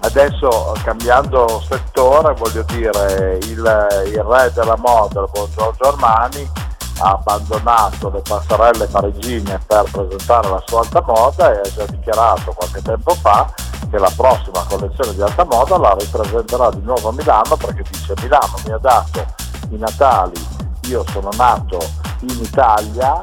Adesso 0.01 0.75
cambiando 0.83 1.63
settore, 1.67 2.35
voglio 2.35 2.63
dire, 2.65 3.39
il, 3.43 4.13
il 4.13 4.23
re 4.23 4.53
della 4.55 4.77
moda, 4.77 5.21
il 5.21 5.29
buon 5.33 5.49
Giorgio 5.57 5.85
Armani, 5.85 6.51
ha 6.99 7.11
abbandonato 7.11 8.11
le 8.11 8.21
passerelle 8.21 8.87
parigine 8.87 9.61
per 9.67 9.85
presentare 9.91 10.49
la 10.49 10.63
sua 10.67 10.81
alta 10.81 11.03
moda 11.07 11.53
e 11.53 11.59
ha 11.59 11.73
già 11.75 11.85
dichiarato 11.87 12.53
qualche 12.53 12.83
tempo 12.83 13.15
fa 13.15 13.53
che 13.91 13.99
la 13.99 14.13
prossima 14.17 14.65
collezione 14.69 15.15
di 15.15 15.23
alta 15.23 15.45
moda 15.45 15.77
la 15.79 15.97
ripresenterà 15.99 16.71
di 16.71 16.83
nuovo 16.83 17.09
a 17.09 17.13
Milano 17.13 17.57
perché 17.57 17.83
dice 17.91 18.15
Milano 18.21 18.55
mi 18.65 18.73
ha 18.73 18.79
dato 18.79 19.25
i 19.71 19.77
Natali, 19.77 20.47
io 20.89 21.05
sono 21.11 21.31
nato 21.37 21.79
in 22.21 22.41
Italia 22.41 23.23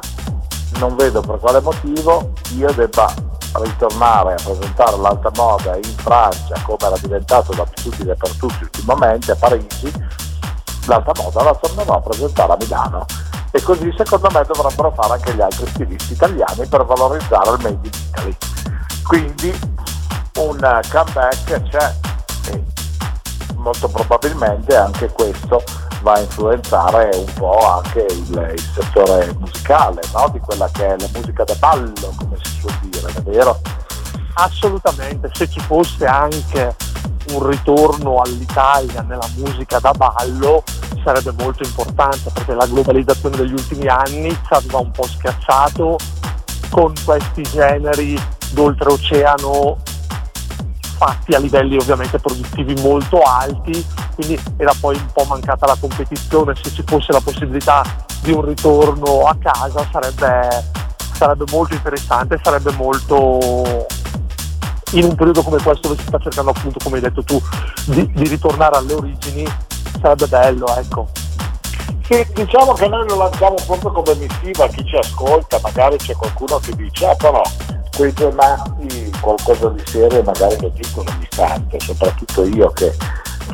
non 0.80 0.96
vedo 0.96 1.22
per 1.22 1.38
quale 1.40 1.62
motivo 1.62 2.32
io 2.56 2.72
debba 2.74 3.14
ritornare 3.54 4.34
a 4.34 4.42
presentare 4.44 4.98
l'alta 4.98 5.30
moda 5.36 5.76
in 5.76 5.96
Francia 5.98 6.56
come 6.64 6.78
era 6.80 6.98
diventato 6.98 7.54
da 7.54 7.66
tutti 7.66 8.08
e 8.08 8.16
per 8.16 8.32
tutti 8.38 8.64
ultimamente 8.64 9.32
a 9.32 9.36
Parigi, 9.36 9.92
l'alta 10.86 11.12
moda 11.22 11.44
la 11.44 11.56
tornerò 11.56 11.96
a 11.96 12.02
presentare 12.02 12.54
a 12.54 12.58
Milano 12.60 13.06
e 13.52 13.62
così 13.62 13.94
secondo 13.98 14.30
me 14.32 14.44
dovrebbero 14.46 14.92
fare 14.92 15.14
anche 15.14 15.34
gli 15.34 15.42
altri 15.42 15.68
stilisti 15.68 16.14
italiani 16.14 16.66
per 16.68 16.86
valorizzare 16.86 17.52
il 17.52 17.60
Made 17.62 17.88
in 17.88 17.92
Italy. 18.08 18.38
Quindi 19.04 19.60
un 20.38 20.80
comeback 20.90 21.64
c'è 21.70 21.96
e 22.52 22.64
molto 23.56 23.88
probabilmente 23.90 24.76
anche 24.76 25.12
questo 25.12 25.64
va 26.02 26.14
a 26.14 26.20
influenzare 26.20 27.10
un 27.16 27.34
po' 27.34 27.60
anche 27.68 28.06
il, 28.10 28.54
il 28.54 28.72
settore 28.74 29.34
musicale, 29.38 30.02
no? 30.14 30.30
di 30.32 30.40
quella 30.40 30.70
che 30.72 30.88
è 30.88 30.96
la 30.98 31.08
musica 31.14 31.44
da 31.44 31.56
ballo, 31.56 32.14
come 32.16 32.38
si 32.42 32.60
suol 32.60 32.74
dire, 32.82 33.12
è 33.14 33.22
vero? 33.22 33.60
Assolutamente, 34.34 35.30
se 35.34 35.50
ci 35.50 35.60
fosse 35.60 36.06
anche 36.06 36.76
un 37.32 37.48
ritorno 37.48 38.22
all'Italia 38.22 39.02
nella 39.02 39.28
musica 39.36 39.80
da 39.80 39.92
ballo 39.92 40.64
sarebbe 41.04 41.32
molto 41.40 41.64
importante 41.64 42.30
perché 42.32 42.54
la 42.54 42.66
globalizzazione 42.66 43.38
degli 43.38 43.54
ultimi 43.54 43.88
anni 43.88 44.30
ci 44.30 44.54
aveva 44.54 44.80
un 44.80 44.92
po' 44.92 45.06
schiacciato 45.08 45.98
con 46.70 46.94
questi 47.04 47.42
generi 47.44 48.20
d'oltreoceano 48.52 49.78
fatti 51.02 51.34
a 51.34 51.40
livelli 51.40 51.78
ovviamente 51.78 52.20
produttivi 52.20 52.76
molto 52.82 53.22
alti, 53.22 53.84
quindi 54.14 54.40
era 54.58 54.72
poi 54.80 54.96
un 54.96 55.08
po' 55.12 55.24
mancata 55.24 55.66
la 55.66 55.76
competizione, 55.80 56.54
se 56.56 56.72
ci 56.72 56.84
fosse 56.86 57.12
la 57.12 57.22
possibilità 57.22 57.82
di 58.22 58.32
un 58.32 58.46
ritorno 58.46 59.24
a 59.24 59.36
casa 59.42 59.84
sarebbe, 59.92 60.64
sarebbe 61.14 61.46
molto 61.50 61.74
interessante, 61.74 62.40
sarebbe 62.44 62.72
molto 62.74 63.88
in 64.92 65.06
un 65.06 65.16
periodo 65.16 65.42
come 65.42 65.62
questo 65.62 65.88
dove 65.88 66.00
si 66.00 66.08
sta 66.08 66.20
cercando 66.20 66.52
appunto, 66.52 66.80
come 66.84 66.98
hai 66.98 67.02
detto 67.02 67.24
tu, 67.24 67.42
di, 67.86 68.12
di 68.12 68.28
ritornare 68.28 68.78
alle 68.78 68.94
origini, 68.94 69.46
sarebbe 70.00 70.28
bello, 70.28 70.68
ecco. 70.76 71.08
Sì, 72.04 72.26
diciamo 72.34 72.74
che 72.74 72.88
noi 72.88 73.08
lo 73.08 73.16
lanciamo 73.16 73.56
proprio 73.66 73.92
come 73.92 74.16
missiva 74.16 74.66
a 74.66 74.68
chi 74.68 74.86
ci 74.86 74.98
ascolta, 74.98 75.60
magari 75.62 75.98
c'è 75.98 76.14
qualcuno 76.14 76.60
che 76.60 76.76
dice, 76.76 77.08
ah 77.08 77.16
però 77.16 77.42
quei 77.96 78.12
due 78.14 78.32
matti 78.32 79.12
qualcosa 79.22 79.70
di 79.70 79.84
serio 79.86 80.24
magari 80.24 80.58
lo 80.60 80.70
dicono 80.70 81.10
ogni 81.10 81.28
tanto, 81.30 81.80
soprattutto 81.80 82.44
io 82.46 82.70
che 82.72 82.96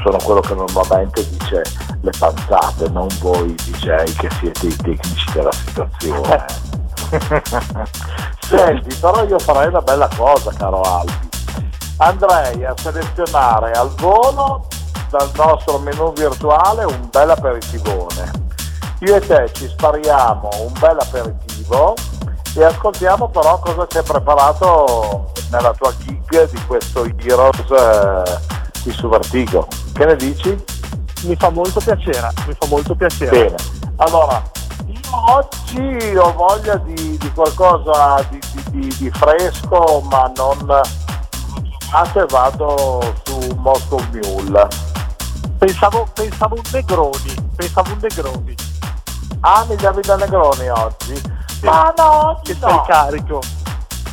sono 0.01 0.17
quello 0.24 0.39
che 0.39 0.53
normalmente 0.53 1.27
dice 1.29 1.62
le 2.01 2.12
panzate, 2.17 2.89
non 2.89 3.08
voi 3.20 3.53
DJ 3.53 4.03
che 4.15 4.29
siete 4.39 4.67
i 4.67 4.75
tecnici 4.75 5.32
della 5.34 5.51
situazione. 5.51 6.46
Senti, 8.39 8.96
però 8.96 9.24
io 9.25 9.39
farei 9.39 9.67
una 9.67 9.82
bella 9.82 10.10
cosa, 10.15 10.51
caro 10.53 10.82
Albi. 10.82 11.26
Andrei 11.97 12.63
a 12.63 12.75
selezionare 12.77 13.71
al 13.71 13.89
volo 13.95 14.67
dal 15.09 15.31
nostro 15.35 15.79
menu 15.79 16.13
virtuale 16.13 16.83
un 16.83 17.07
bel 17.09 17.29
aperitivone. 17.31 18.31
Io 18.99 19.15
e 19.15 19.19
te 19.19 19.49
ci 19.53 19.67
spariamo 19.67 20.49
un 20.59 20.73
bel 20.79 20.97
aperitivo 20.99 21.95
e 22.55 22.63
ascoltiamo 22.63 23.29
però 23.29 23.59
cosa 23.59 23.87
ci 23.87 23.97
hai 23.97 24.03
preparato 24.03 25.31
nella 25.49 25.73
tua 25.73 25.93
gig 25.97 26.49
di 26.51 26.65
questo 26.65 27.03
Heroes 27.03 27.69
eh, 27.71 28.39
qui 28.83 28.91
su 28.91 29.07
Vertigo. 29.07 29.67
Che 29.93 30.05
ne 30.05 30.15
dici? 30.15 30.63
Mi 31.23 31.35
fa 31.35 31.49
molto 31.49 31.79
piacere, 31.79 32.29
mi 32.45 32.55
fa 32.59 32.67
molto 32.67 32.93
piacere. 32.93 33.31
Bene, 33.31 33.55
allora 33.97 34.41
io 34.85 35.31
oggi 35.31 36.15
ho 36.15 36.31
voglia 36.33 36.75
di, 36.75 37.17
di 37.17 37.31
qualcosa 37.33 38.23
di, 38.29 38.39
di, 38.69 38.95
di, 38.97 39.11
fresco 39.11 40.01
ma 40.09 40.31
non 40.35 40.81
e 41.89 42.25
vado 42.29 43.00
su 43.24 43.56
Moscow 43.58 44.00
Mule. 44.12 44.67
Pensavo, 45.58 46.08
pensavo 46.13 46.56
un 46.56 46.62
Negroni, 46.72 47.34
pensavo 47.56 47.91
un 47.94 48.00
Negroni. 48.01 48.56
Ah, 49.39 49.65
mi 49.67 49.75
davi 49.75 50.01
da 50.01 50.15
Negroni 50.17 50.70
oggi? 50.70 51.22
Ma 51.63 51.94
no, 51.98 52.39
che 52.44 52.56
no. 52.60 52.67
sei 52.67 52.82
carico. 52.88 53.41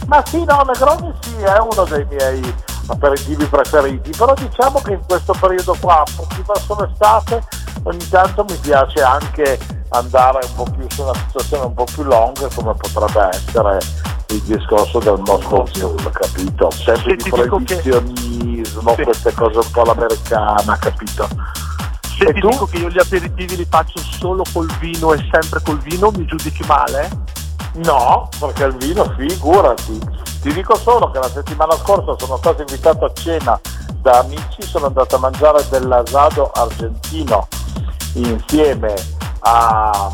Ma 0.07 0.23
sì, 0.25 0.45
no, 0.45 0.63
Negroni 0.63 1.13
sì, 1.21 1.37
è 1.37 1.59
uno 1.59 1.85
dei 1.85 2.07
miei 2.09 2.55
aperitivi 2.87 3.45
preferiti, 3.47 4.11
però 4.17 4.35
diciamo 4.35 4.81
che 4.81 4.93
in 4.93 5.01
questo 5.07 5.35
periodo 5.39 5.77
qua, 5.81 6.03
verso 6.47 6.77
l'estate, 6.81 7.43
ogni 7.85 8.09
tanto 8.09 8.45
mi 8.49 8.57
piace 8.57 9.03
anche 9.03 9.59
andare 9.91 10.41
un 10.47 10.55
po' 10.55 10.71
più 10.77 10.87
su 10.89 11.03
una 11.03 11.15
situazione 11.15 11.65
un 11.65 11.75
po' 11.75 11.85
più 11.85 12.03
long 12.03 12.55
come 12.55 12.75
potrebbe 12.75 13.29
essere 13.37 13.79
il 14.29 14.41
discorso 14.43 14.99
del 14.99 15.21
Moscow 15.25 15.65
Mule, 15.77 16.11
capito? 16.11 16.71
Sempre 16.71 17.17
di 17.17 17.31
proibizionismo, 17.31 18.95
che... 18.95 19.05
queste 19.05 19.33
cose 19.35 19.59
un 19.59 19.71
po' 19.71 19.83
all'americana, 19.83 20.77
capito? 20.79 21.29
Se 22.17 22.25
e 22.25 22.33
ti 22.33 22.41
tu? 22.41 22.49
dico 22.49 22.67
che 22.67 22.77
io 22.79 22.89
gli 22.89 22.99
aperitivi 22.99 23.57
li 23.57 23.67
faccio 23.69 23.99
solo 23.99 24.43
col 24.53 24.71
vino 24.79 25.13
e 25.13 25.29
sempre 25.31 25.61
col 25.63 25.79
vino, 25.79 26.11
mi 26.11 26.25
giudichi 26.27 26.65
male? 26.67 27.09
No, 27.75 28.29
perché 28.39 28.65
il 28.65 28.77
vino, 28.77 29.13
figurati. 29.17 30.01
Ti 30.45 30.53
dico 30.53 30.77
solo 30.77 31.11
che 31.11 31.19
la 31.19 31.31
settimana 31.31 31.75
scorsa 31.75 32.15
sono 32.19 32.37
stato 32.37 32.61
invitato 32.61 33.07
a 33.07 33.13
cena 33.15 33.59
da 34.03 34.19
amici, 34.19 34.61
sono 34.61 34.89
andato 34.89 35.17
a 35.17 35.19
mangiare 35.19 35.67
dell'asado 35.71 36.51
argentino 36.53 37.49
insieme 38.13 38.95
a 39.39 40.13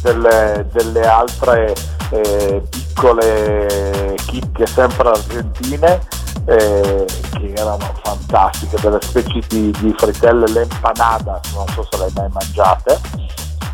delle, 0.00 0.66
delle 0.72 1.06
altre 1.06 1.74
eh, 2.12 2.62
piccole 2.70 4.14
chicche 4.24 4.66
sempre 4.66 5.10
argentine 5.10 6.00
eh, 6.46 7.04
che 7.32 7.52
erano 7.54 7.92
fantastiche, 8.04 8.80
delle 8.80 9.02
specie 9.02 9.42
di, 9.48 9.70
di 9.72 9.94
fritelle, 9.98 10.48
le 10.48 10.62
empanadas, 10.62 11.52
non 11.52 11.66
so 11.74 11.86
se 11.90 11.98
le 11.98 12.04
hai 12.04 12.12
mai 12.14 12.30
mangiate. 12.32 12.98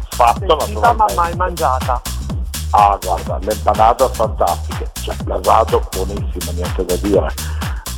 Fatto 0.09 0.59
Sentita, 0.59 0.93
ma 0.93 1.07
mai 1.15 1.37
mangiata. 1.37 2.12
Ah 2.75 2.99
guarda, 3.03 3.39
le 3.43 3.53
empanadas 3.53 4.17
fantastiche, 4.17 4.91
cioè 5.03 5.15
l'asado 5.27 5.87
buonissimo, 5.91 6.53
niente 6.53 6.85
da 6.87 6.97
dire. 6.97 7.35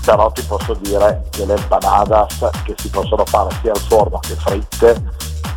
Però 0.05 0.31
ti 0.33 0.43
posso 0.43 0.75
dire 0.75 1.23
che 1.31 1.47
le 1.47 1.55
empanadas 1.55 2.51
che 2.65 2.75
si 2.77 2.91
possono 2.91 3.25
fare 3.25 3.51
sia 3.63 3.73
al 3.73 3.81
forno 3.81 4.19
che 4.19 4.35
fritte 4.35 5.03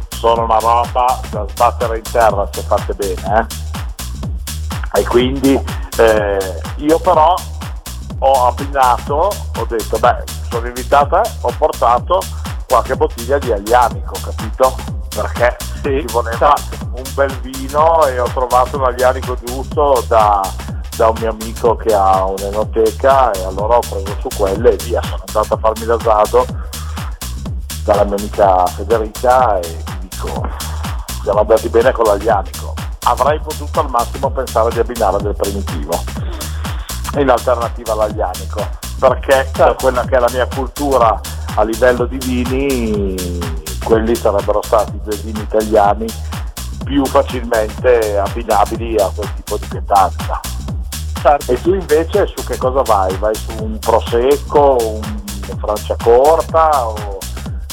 sono 0.09 0.43
una 0.43 0.59
roba 0.59 1.19
da 1.31 1.45
sbattere 1.49 1.97
in 1.97 2.03
terra 2.03 2.47
se 2.51 2.61
fatte 2.61 2.93
bene. 2.93 3.47
Eh? 4.93 4.99
E 4.99 5.03
quindi 5.05 5.59
eh, 5.97 6.61
io 6.77 6.99
però 6.99 7.35
ho 8.19 8.45
abbinato, 8.45 9.31
ho 9.57 9.65
detto, 9.67 9.97
beh, 9.97 10.23
sono 10.49 10.67
invitata, 10.67 11.21
ho 11.41 11.53
portato 11.57 12.19
qualche 12.67 12.95
bottiglia 12.95 13.37
di 13.37 13.51
aglianico, 13.51 14.13
capito? 14.21 14.75
Perché 15.09 15.57
sì, 15.81 16.03
ci 16.05 16.13
voleva 16.13 16.53
certo. 16.55 16.85
un 16.95 17.03
bel 17.15 17.39
vino 17.39 18.05
e 18.05 18.19
ho 18.19 18.27
trovato 18.27 18.77
un 18.77 18.83
aglianico 18.83 19.35
giusto 19.43 20.03
da, 20.07 20.41
da 20.95 21.07
un 21.07 21.15
mio 21.19 21.31
amico 21.31 21.75
che 21.75 21.93
ha 21.93 22.25
un'enoteca 22.25 23.31
e 23.31 23.43
allora 23.43 23.77
ho 23.77 23.79
preso 23.79 24.15
su 24.19 24.27
quelle 24.37 24.71
e 24.71 24.75
via, 24.83 25.01
sono 25.01 25.23
andato 25.25 25.53
a 25.53 25.57
farmi 25.57 25.85
l'asado 25.85 26.45
dalla 27.83 28.03
mia 28.03 28.15
amica 28.15 28.65
Federica 28.67 29.59
e 29.59 29.83
ti 29.83 30.09
dico, 30.09 30.47
siamo 31.23 31.39
andati 31.39 31.69
bene 31.69 31.91
con 31.93 32.05
l'aglianico. 32.05 32.73
Avrei 33.03 33.39
potuto 33.39 33.79
al 33.79 33.89
massimo 33.89 34.29
pensare 34.29 34.69
di 34.71 34.79
abbinare 34.79 35.17
del 35.21 35.35
primitivo 35.35 36.03
in 37.17 37.29
alternativa 37.29 37.93
all'aglianico, 37.93 38.67
perché 38.99 39.49
per 39.53 39.75
quella 39.75 40.03
che 40.03 40.17
è 40.17 40.19
la 40.19 40.29
mia 40.31 40.47
cultura 40.47 41.17
a 41.57 41.63
livello 41.63 42.05
di 42.05 42.17
vini, 42.17 43.15
quelli 43.83 44.15
sarebbero 44.15 44.61
stati 44.61 44.99
dei 45.03 45.17
vini 45.23 45.39
italiani 45.39 46.05
più 46.83 47.03
facilmente 47.05 48.17
abbinabili 48.17 48.95
a 48.97 49.11
quel 49.13 49.27
tipo 49.35 49.57
di 49.57 49.65
pietanza. 49.65 50.39
Certo. 51.19 51.51
E 51.51 51.61
tu 51.61 51.73
invece 51.73 52.27
su 52.27 52.45
che 52.45 52.57
cosa 52.57 52.83
vai? 52.83 53.15
Vai 53.17 53.33
su 53.33 53.51
un 53.59 53.79
prosecco, 53.79 54.77
un 54.81 55.57
Franciacorta 55.59 56.87
o... 56.87 57.17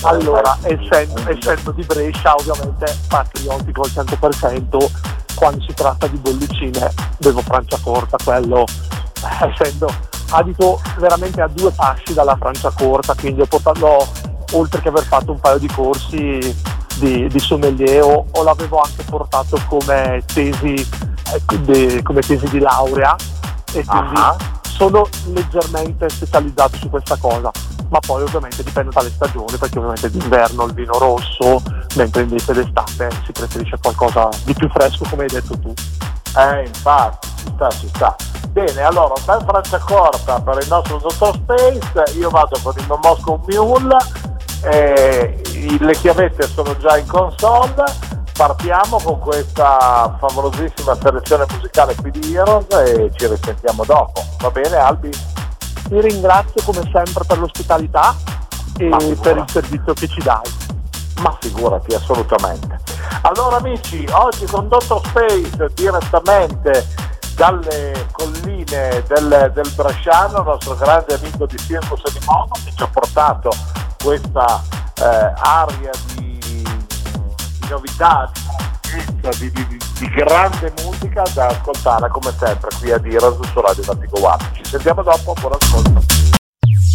Allora, 0.05 0.57
essendo, 0.63 1.21
essendo, 1.29 1.71
di 1.73 1.83
Brescia 1.85 2.35
ovviamente 2.35 2.99
patriottico 3.09 3.83
al 3.83 3.91
100%, 3.91 4.91
quando 5.35 5.63
si 5.63 5.75
tratta 5.75 6.07
di 6.07 6.17
bollicine 6.17 6.93
bevo 7.19 7.41
Franciacorta, 7.41 8.17
quello 8.23 8.65
essendo 9.41 9.89
abito 10.31 10.81
veramente 10.99 11.41
a 11.41 11.49
due 11.49 11.71
passi 11.71 12.15
dalla 12.15 12.37
Francia 12.37 12.71
corta, 12.71 13.15
quindi 13.15 13.41
ho 13.41 13.47
portato, 13.47 14.07
oltre 14.53 14.81
che 14.81 14.89
aver 14.89 15.05
fatto 15.05 15.33
un 15.33 15.41
paio 15.41 15.59
di 15.59 15.69
corsi 15.69 16.57
di, 16.97 17.27
di 17.29 17.39
sommelier, 17.39 18.03
o, 18.03 18.27
o, 18.31 18.43
l'avevo 18.43 18.81
anche 18.81 19.03
portato 19.05 19.61
come 19.69 20.23
tesi, 20.33 20.87
ecco, 21.33 21.57
de, 21.57 22.03
come 22.03 22.21
tesi 22.21 22.49
di 22.49 22.59
laurea. 22.59 23.17
E 23.73 23.85
quindi 23.85 24.21
uh-huh. 24.21 24.37
sono 24.63 25.09
leggermente 25.33 26.09
specializzato 26.09 26.77
su 26.77 26.89
questa 26.89 27.17
cosa. 27.17 27.51
Ma 27.89 27.99
poi 28.01 28.23
ovviamente 28.23 28.63
dipende 28.63 28.91
dalle 28.93 29.11
stagioni 29.11 29.57
perché 29.57 29.79
ovviamente 29.79 30.11
d'inverno 30.11 30.65
il 30.65 30.73
vino 30.73 30.99
rosso 30.99 31.63
mentre 31.97 32.23
invece 32.23 32.53
d'estate 32.53 33.09
si 33.25 33.33
preferisce 33.33 33.79
qualcosa 33.81 34.29
di 34.45 34.55
più 34.55 34.69
fresco 34.69 35.05
come 35.09 35.23
hai 35.23 35.29
detto 35.29 35.57
tu 35.59 35.73
Eh, 36.37 36.67
infatti, 36.67 37.29
ci 37.37 37.53
sta, 37.55 37.71
ci 37.71 37.89
sta. 37.89 38.17
Bene, 38.49 38.83
allora, 38.83 39.15
un 39.17 39.25
bel 39.25 39.43
Francia 39.45 39.79
corta 39.79 40.41
per 40.41 40.59
il 40.63 40.69
nostro 40.69 40.99
Dottor 40.99 41.35
Space, 41.35 42.17
io 42.19 42.31
vado 42.31 42.59
con 42.63 42.73
il 42.77 42.99
Moscow 43.03 43.41
Mule, 43.47 43.97
eh, 44.63 45.43
le 45.81 45.93
chiavette 45.95 46.47
sono 46.47 46.77
già 46.77 46.97
in 46.97 47.07
console, 47.07 47.85
partiamo 48.33 48.99
con 49.03 49.19
questa 49.19 50.17
favolosissima 50.19 50.97
selezione 51.01 51.47
musicale 51.51 51.95
qui 51.97 52.11
di 52.11 52.35
Heroes 52.35 52.67
e 52.71 53.11
ci 53.15 53.27
risentiamo 53.27 53.85
dopo. 53.85 54.25
Va 54.39 54.51
bene 54.51 54.77
Albi? 54.77 55.11
Ti 55.11 56.01
ringrazio 56.01 56.63
come 56.65 56.89
sempre 56.93 57.25
per 57.27 57.39
l'ospitalità 57.39 58.15
e 58.79 59.17
per 59.21 59.37
il 59.37 59.45
servizio 59.49 59.93
che 59.93 60.09
ci 60.09 60.21
dai. 60.23 60.74
Ma 61.25 61.35
figurati, 61.41 61.95
assolutamente. 61.95 62.79
Allora 63.23 63.57
amici, 63.57 64.07
oggi 64.11 64.45
con 64.45 64.69
Dottor 64.69 65.01
Space 65.07 65.71
direttamente 65.73 66.87
dalle 67.35 68.09
colline 68.13 69.03
del, 69.07 69.51
del 69.55 69.73
Bresciano, 69.75 70.41
il 70.41 70.45
nostro 70.45 70.75
grande 70.75 71.15
amico 71.15 71.47
di 71.47 71.57
Circus 71.57 72.03
di 72.13 72.19
che 72.19 72.73
ci 72.77 72.83
ha 72.83 72.89
portato 72.89 73.51
questa 74.03 74.63
eh, 74.97 75.33
aria 75.37 75.91
di, 76.15 76.39
di 76.39 77.69
novità, 77.71 78.31
di, 79.39 79.51
di, 79.51 79.81
di, 79.99 80.09
grande 80.11 80.75
musica 80.83 81.23
da 81.33 81.47
ascoltare 81.47 82.11
come 82.11 82.35
sempre 82.39 82.69
qui 82.79 82.93
a 82.93 82.99
Diras 82.99 83.39
su 83.51 83.61
Radio 83.63 83.83
Vertigo 83.83 84.27
One. 84.27 84.51
Ci 84.53 84.65
sentiamo 84.67 85.03
dopo, 85.03 85.33
buon 85.41 85.53
ascolto. 85.59 86.43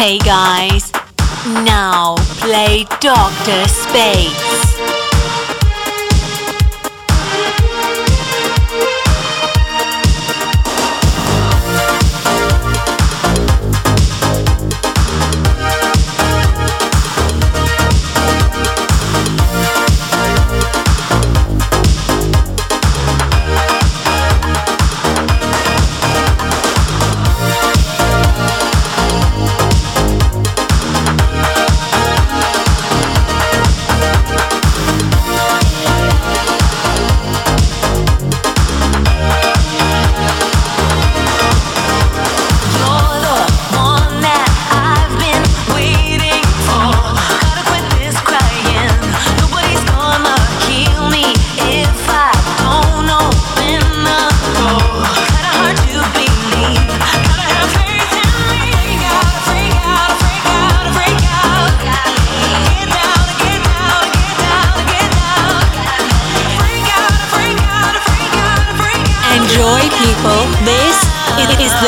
Hey 0.00 0.18
guys, 0.18 0.90
now 1.44 2.14
play 2.40 2.84
Doctor 3.00 3.68
Space. 3.68 4.99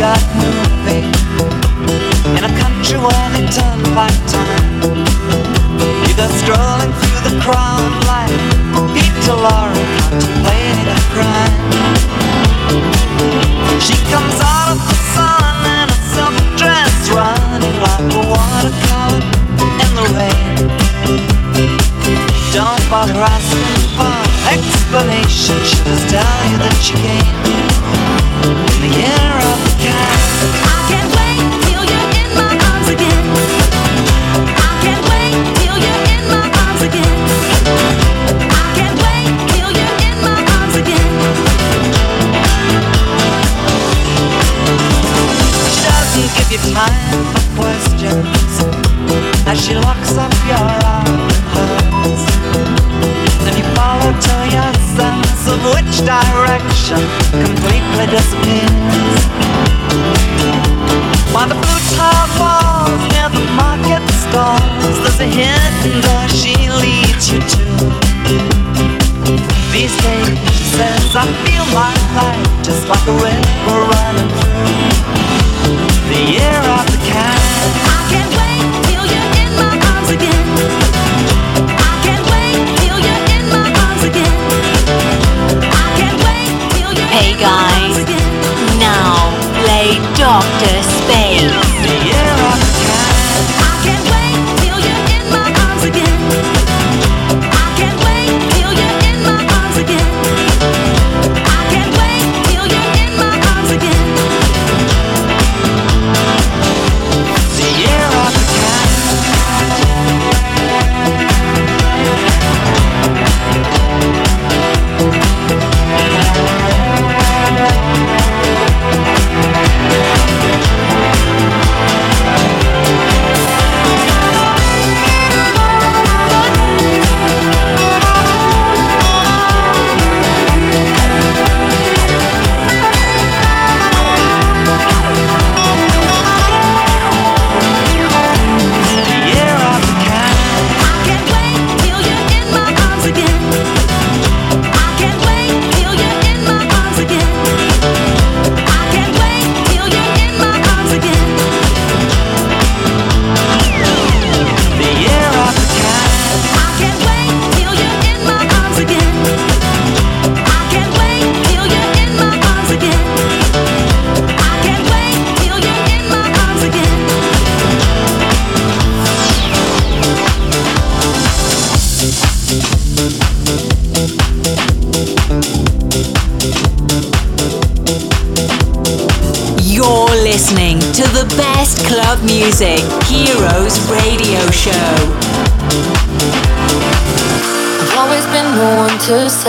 got 0.00 0.18
new 0.36 0.59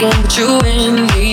can 0.00 0.22
get 0.22 0.38
you 0.38 0.58
in 0.60 1.06
me. 1.08 1.29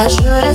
I 0.00 0.08
should've 0.08 0.49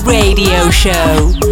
Radio 0.00 0.70
Show. 0.70 1.51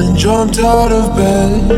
Morning, 0.00 0.16
jumped 0.16 0.58
out 0.58 0.92
of 0.92 1.16
bed 1.16 1.70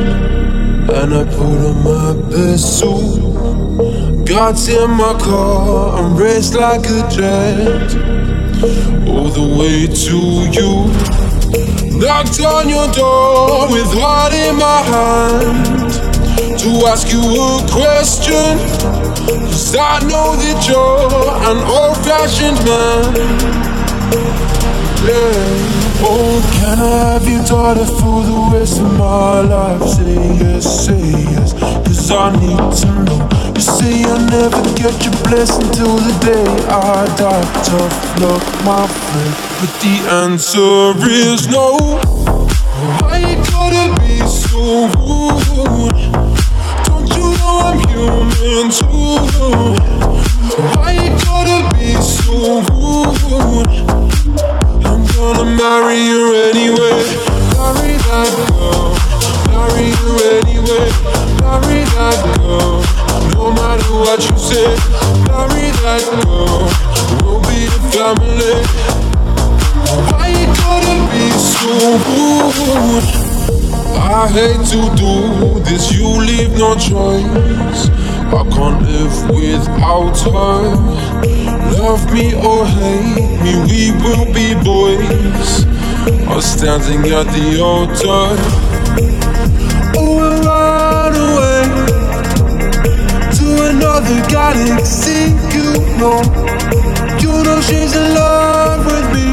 and 0.90 1.14
I 1.14 1.24
put 1.24 1.40
on 1.40 1.84
my 1.84 2.30
best 2.30 2.78
suit. 2.78 4.26
Got 4.26 4.68
in 4.68 4.90
my 4.90 5.18
car 5.18 6.02
and 6.02 6.18
raced 6.18 6.54
like 6.54 6.84
a 6.86 7.08
jet 7.10 7.94
all 9.08 9.28
the 9.28 9.46
way 9.58 9.86
to 9.86 10.18
you. 10.56 10.88
Knocked 11.98 12.40
on 12.40 12.68
your 12.68 12.88
door 12.92 13.70
with 13.70 13.92
heart 13.94 14.32
in 14.32 14.56
my 14.56 14.82
hand 14.92 16.58
to 16.58 16.68
ask 16.86 17.12
you 17.12 17.20
a 17.20 17.66
question. 17.70 18.58
Cause 19.46 19.76
I 19.76 20.00
know 20.00 20.36
that 20.36 20.66
you're 20.68 21.30
an 21.50 21.58
old 21.76 21.96
fashioned 22.04 22.64
man. 22.66 23.14
Yeah. 25.06 25.71
Oh, 26.04 26.42
can 26.58 26.78
I 26.78 27.12
have 27.12 27.28
your 27.28 27.44
daughter 27.44 27.84
for 27.84 28.22
the 28.24 28.50
rest 28.52 28.80
of 28.80 28.92
my 28.98 29.40
life? 29.42 29.82
Say 29.88 30.14
yes, 30.42 30.86
say 30.86 30.98
yes, 31.30 31.52
cause 31.54 32.10
I 32.10 32.32
need 32.42 32.58
to 32.80 32.88
know. 33.04 33.20
You 33.54 33.60
say 33.60 34.02
I'll 34.04 34.18
never 34.26 34.62
get 34.74 34.94
your 35.04 35.14
blessing 35.22 35.70
till 35.72 35.96
the 35.96 36.14
day 36.20 36.48
I 36.68 37.06
die. 37.16 37.46
Tough 37.62 38.20
luck, 38.20 38.42
my 38.64 38.86
friend, 38.86 39.34
but 39.60 39.72
the 39.78 39.94
answer 40.26 40.92
is 41.06 41.46
no. 41.48 41.76
Why 43.00 43.18
you 43.18 43.36
gotta 43.54 43.94
be 44.00 44.18
so 44.26 44.90
rude? 44.98 46.02
Don't 46.86 47.08
you 47.14 47.30
know 47.38 47.54
I'm 47.68 47.78
human 47.88 48.70
too? 48.74 49.22
Why 50.74 50.92
you 50.98 51.10
gotta 51.24 51.58
be 51.76 51.94
so 51.94 52.60
rude? 52.74 54.11
Gonna 55.22 55.44
marry 55.44 56.02
you 56.02 56.34
anyway. 56.34 56.98
Marry 57.54 57.94
that 58.10 58.30
girl. 58.50 58.90
Marry 59.54 59.94
you 59.94 60.10
anyway. 60.34 60.90
Marry 61.38 61.86
that 61.94 62.18
girl. 62.42 62.82
No 63.38 63.52
matter 63.54 63.92
what 64.02 64.18
you 64.18 64.34
say. 64.36 64.74
Marry 65.30 65.70
that 65.86 66.02
girl. 66.26 66.66
We'll 67.22 67.38
be 67.46 67.70
a 67.70 67.78
family. 67.94 68.66
Why 70.10 70.26
you 70.26 70.46
gotta 70.58 70.98
be 71.14 71.30
so 71.38 71.70
rude? 72.02 73.06
I 73.94 74.26
hate 74.26 74.66
to 74.74 74.80
do 74.98 75.60
this, 75.60 75.92
you 75.92 76.08
leave 76.18 76.58
no 76.58 76.74
choice. 76.74 77.88
I 78.34 78.42
can't 78.50 78.82
live 78.82 79.14
without 79.30 80.18
her. 80.34 81.51
Love 81.70 82.12
me 82.12 82.32
oh, 82.34 82.60
or 82.60 82.66
hate 82.66 83.40
me, 83.42 83.52
we 83.68 83.92
will 84.02 84.26
be 84.32 84.54
boys. 84.62 85.64
Are 86.28 86.42
standing 86.42 87.10
at 87.12 87.26
the 87.34 87.60
altar. 87.62 88.34
Oh, 89.96 90.16
we'll 90.18 90.42
run 90.42 91.14
away 91.14 91.62
to 93.38 93.46
another 93.70 94.18
galaxy. 94.28 95.30
You 95.54 95.78
know, 96.00 96.18
you 97.20 97.32
know 97.44 97.60
she's 97.60 97.94
in 97.94 98.14
love 98.14 98.84
with 98.86 99.06
me. 99.14 99.28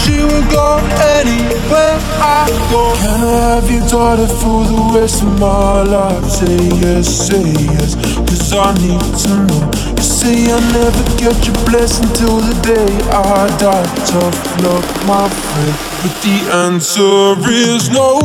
She 0.00 0.22
will 0.22 0.46
go 0.50 0.78
anywhere 1.18 1.98
I 2.20 2.48
go. 2.70 2.94
Can 2.96 3.20
I 3.22 3.54
have 3.54 3.70
your 3.70 3.86
daughter 3.88 4.26
for 4.26 4.64
the 4.64 4.98
rest 4.98 5.22
of 5.22 5.38
my 5.40 5.82
life? 5.82 6.24
Say 6.28 6.56
yes, 6.80 7.28
say 7.28 7.42
yes, 7.42 7.94
cause 8.16 8.52
I 8.52 8.74
need 8.74 9.00
to 9.24 9.46
know. 9.46 9.89
Say 10.20 10.52
I'll 10.52 10.60
never 10.74 11.02
get 11.16 11.46
your 11.46 11.56
blessing 11.64 12.06
till 12.12 12.40
the 12.40 12.52
day 12.60 12.92
I 13.08 13.48
die. 13.56 13.86
Tough 14.04 14.62
luck, 14.62 14.84
my 15.06 15.26
friend, 15.30 15.74
but 16.02 16.14
the 16.20 16.36
answer 16.68 17.40
is 17.48 17.88
no. 17.88 18.20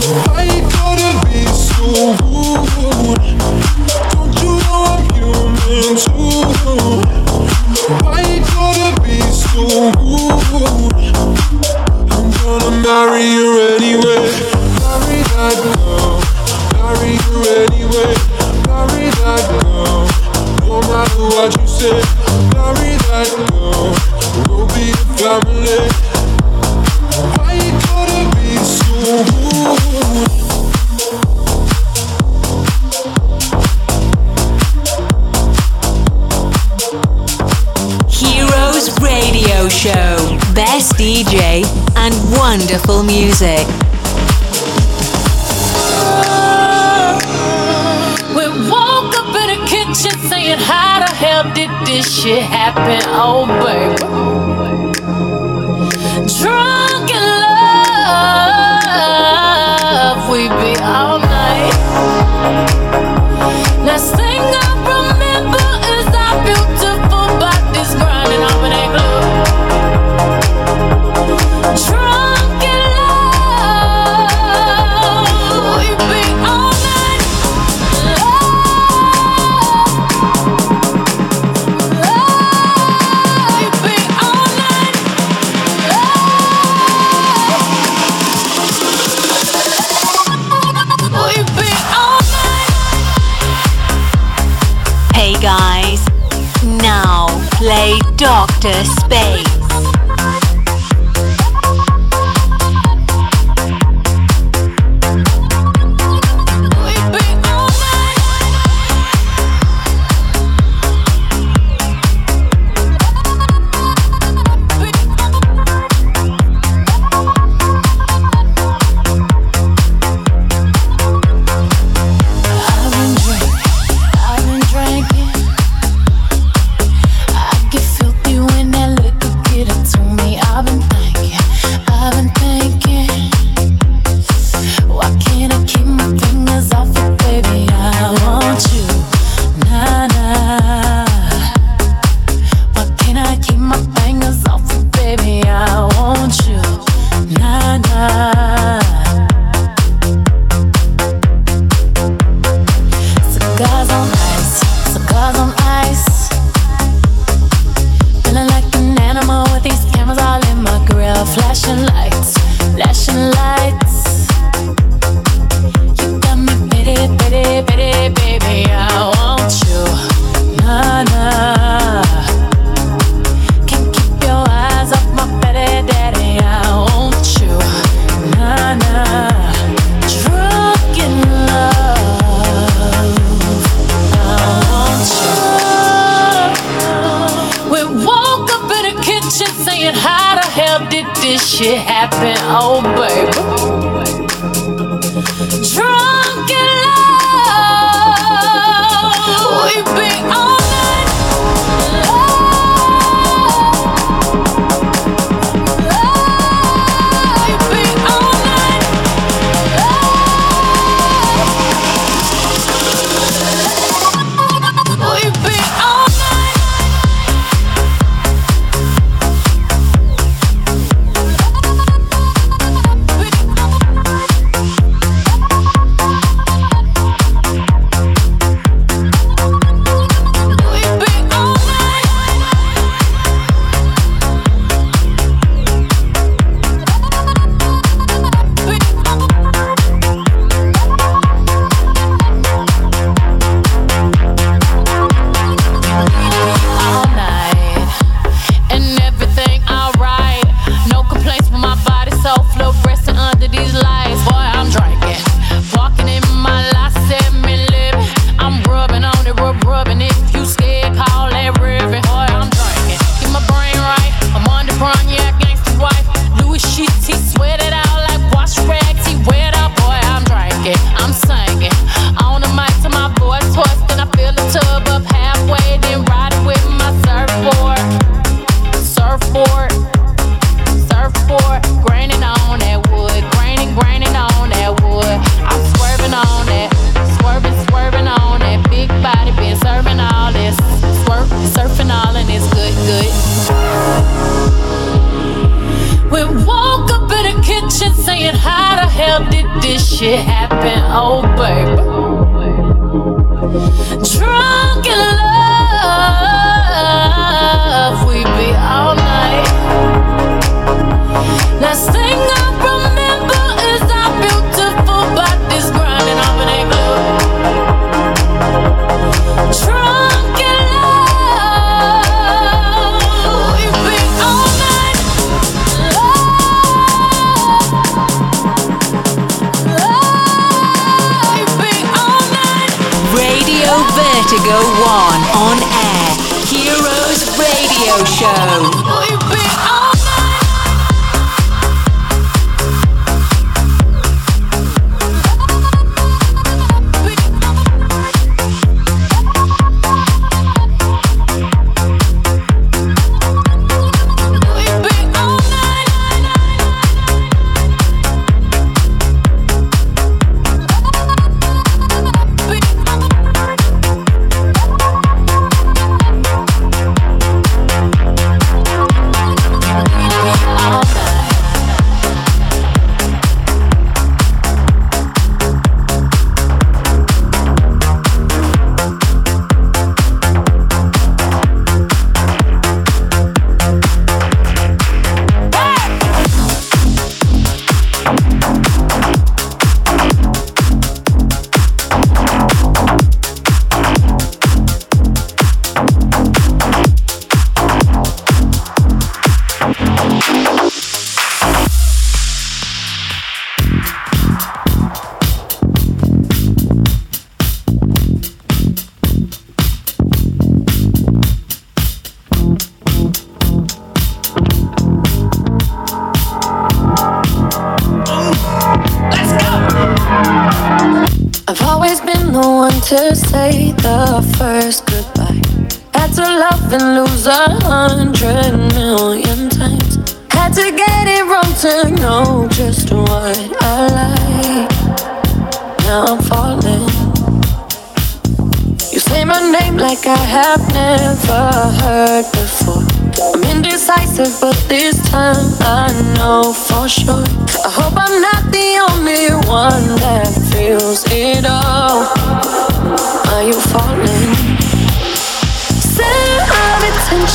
You 0.00 0.62
gotta 0.72 1.10
be 1.28 1.44
so 1.44 2.16
rude? 2.24 3.23
Music. 43.44 43.83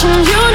watching 0.01 0.33
you. 0.33 0.48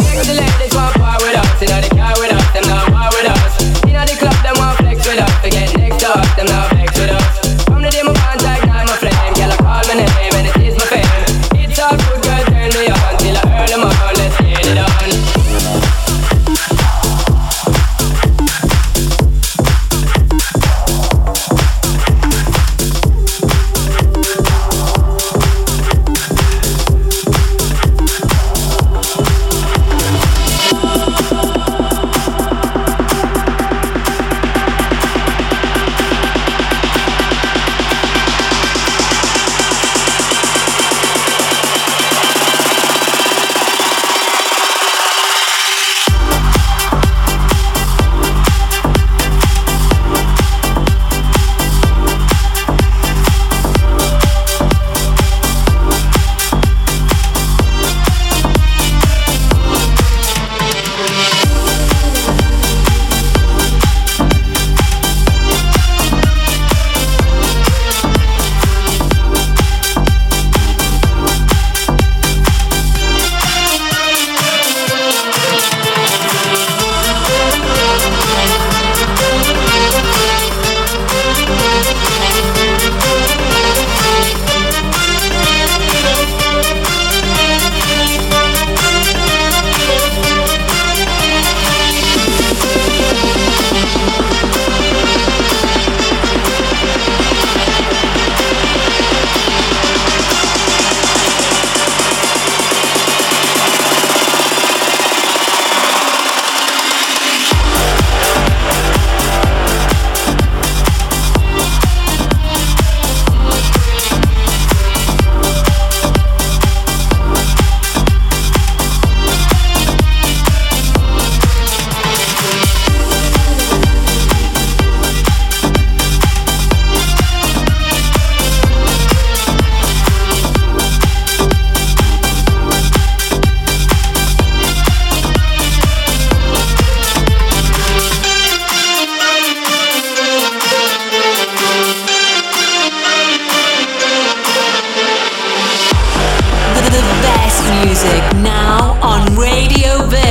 Excellent, 0.00 0.58
this 0.58 0.74
one 0.74 0.92
part 0.94 1.22
with 1.22 1.36
us, 1.36 1.62
you 1.62 1.68
know 1.68 1.80
the 1.80 1.99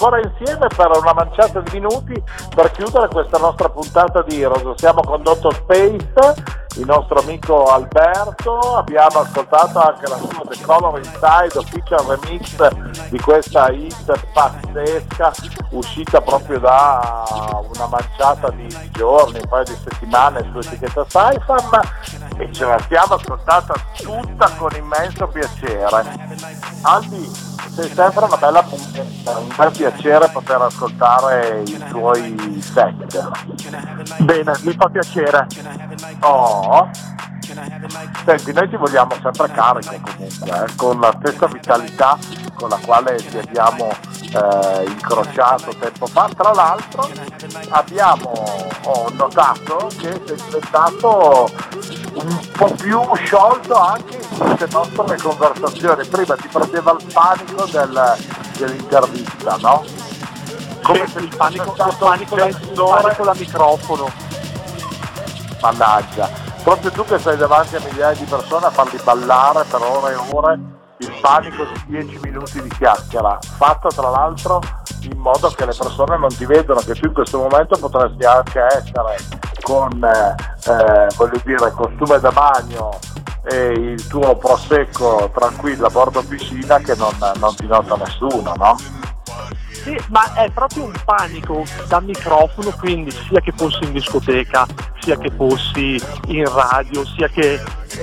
Ancora 0.00 0.18
insieme 0.18 0.66
per 0.74 0.90
una 0.96 1.12
manciata 1.12 1.60
di 1.60 1.78
minuti 1.78 2.24
per 2.54 2.70
chiudere 2.70 3.06
questa 3.08 3.36
nostra 3.36 3.68
puntata 3.68 4.22
di 4.22 4.40
Heroes. 4.40 4.78
Siamo 4.78 5.02
condotto 5.02 5.50
Space, 5.50 6.34
il 6.76 6.86
nostro 6.86 7.20
amico 7.20 7.64
Alberto, 7.64 8.76
abbiamo 8.76 9.20
ascoltato 9.20 9.78
anche 9.78 10.08
la 10.08 10.16
sua 10.16 10.42
The 10.48 10.58
Color 10.62 10.98
Inside 10.98 11.58
Official 11.58 12.06
Remix 12.06 13.08
di 13.10 13.20
questa 13.20 13.70
hit 13.70 14.18
pazzesca 14.32 15.32
uscita 15.72 16.20
proprio 16.22 16.58
da 16.60 17.60
una 17.74 17.86
manciata 17.86 18.48
di 18.50 18.68
giorni, 18.92 19.38
un 19.38 19.48
paio 19.48 19.64
di 19.64 19.76
settimane 19.84 20.48
su 20.50 20.58
etichetta 20.58 21.04
Saifam 21.08 21.80
e 22.38 22.50
ce 22.52 22.64
la 22.64 22.78
siamo 22.88 23.14
ascoltata 23.16 23.74
tutta 23.98 24.50
con 24.56 24.70
immenso 24.74 25.26
piacere. 25.26 26.04
Aldi, 26.82 27.50
sei 27.74 27.88
sempre 27.92 28.24
una 28.24 28.36
bella 28.36 28.62
puntata, 28.62 29.19
un 29.50 29.56
bel 29.56 29.70
piacere 29.72 30.28
poter 30.28 30.60
ascoltare 30.62 31.62
i 31.66 31.84
tuoi 31.88 32.62
set. 32.62 33.30
Bene, 34.18 34.52
mi 34.62 34.72
fa 34.72 34.88
piacere. 34.88 35.46
Oh. 36.20 36.88
Senti, 38.24 38.52
noi 38.52 38.68
ti 38.68 38.76
vogliamo 38.76 39.10
sempre 39.20 39.50
carico 39.50 40.00
comunque, 40.04 40.64
eh, 40.64 40.74
con 40.76 41.00
la 41.00 41.12
stessa 41.18 41.46
vitalità 41.48 42.16
con 42.54 42.68
la 42.68 42.78
quale 42.84 43.16
ti 43.16 43.38
abbiamo 43.38 43.88
eh, 43.88 44.84
incrociato 44.86 45.74
tempo 45.76 46.06
fa. 46.06 46.28
Tra 46.36 46.52
l'altro 46.52 47.08
abbiamo 47.70 48.32
ho 48.84 49.08
notato 49.12 49.90
che 49.98 50.22
sei 50.26 50.36
diventato 50.36 51.50
un 52.14 52.38
po' 52.56 52.74
più 52.74 53.00
sciolto 53.24 53.74
anche 53.74 54.16
in 54.16 54.38
queste 54.38 54.68
nostre 54.70 55.16
conversazioni. 55.16 56.06
Prima 56.06 56.36
ti 56.36 56.48
prendeva 56.48 56.96
il 56.98 57.06
panico 57.12 57.64
del- 57.64 58.16
dell'intervista, 58.58 59.19
no? 59.60 59.84
Come 60.82 61.06
se 61.06 61.18
il 61.20 61.36
panico, 61.36 61.74
il 61.76 61.96
panico, 61.98 62.36
il 62.36 62.56
panico 62.74 63.24
da 63.24 63.34
microfono. 63.34 64.10
Mannaggia, 65.60 66.28
proprio 66.62 66.90
tu 66.90 67.04
che 67.04 67.18
sei 67.18 67.36
davanti 67.36 67.76
a 67.76 67.80
migliaia 67.80 68.16
di 68.16 68.24
persone 68.24 68.66
a 68.66 68.70
farli 68.70 68.98
ballare 69.02 69.64
per 69.64 69.82
ore 69.82 70.12
e 70.12 70.16
ore, 70.32 70.58
il 70.98 71.12
panico 71.20 71.64
di 71.64 71.98
10 71.98 72.20
minuti 72.22 72.62
di 72.62 72.68
chiacchiera, 72.68 73.38
fatto 73.40 73.88
tra 73.88 74.08
l'altro 74.08 74.60
in 75.02 75.18
modo 75.18 75.48
che 75.48 75.64
le 75.64 75.74
persone 75.76 76.18
non 76.18 76.28
ti 76.28 76.44
vedano, 76.44 76.80
che 76.80 76.94
tu 76.94 77.06
in 77.06 77.14
questo 77.14 77.38
momento 77.38 77.78
potresti 77.78 78.24
anche 78.24 78.60
essere 78.60 79.16
con, 79.62 80.02
eh, 80.02 80.34
eh, 80.70 81.06
voglio 81.16 81.40
dire, 81.44 81.70
costume 81.72 82.18
da 82.20 82.30
bagno 82.30 82.98
e 83.44 83.72
il 83.72 84.06
tuo 84.06 84.36
prosecco 84.36 85.30
tranquillo 85.32 85.86
a 85.86 85.90
bordo 85.90 86.22
piscina 86.22 86.78
che 86.78 86.94
non, 86.96 87.14
non 87.36 87.54
ti 87.54 87.66
nota 87.66 87.96
nessuno, 87.96 88.52
no? 88.56 88.76
Sì, 89.82 89.98
ma 90.08 90.34
è 90.34 90.50
proprio 90.50 90.84
un 90.84 90.92
panico 91.04 91.64
da 91.88 92.00
microfono, 92.00 92.70
quindi 92.78 93.10
sia 93.10 93.40
che 93.40 93.52
fossi 93.56 93.82
in 93.84 93.92
discoteca, 93.92 94.66
sia 95.00 95.16
che 95.16 95.30
fossi 95.30 95.98
in 96.26 96.44
radio, 96.52 97.02
sia 97.06 97.28
che 97.28 97.58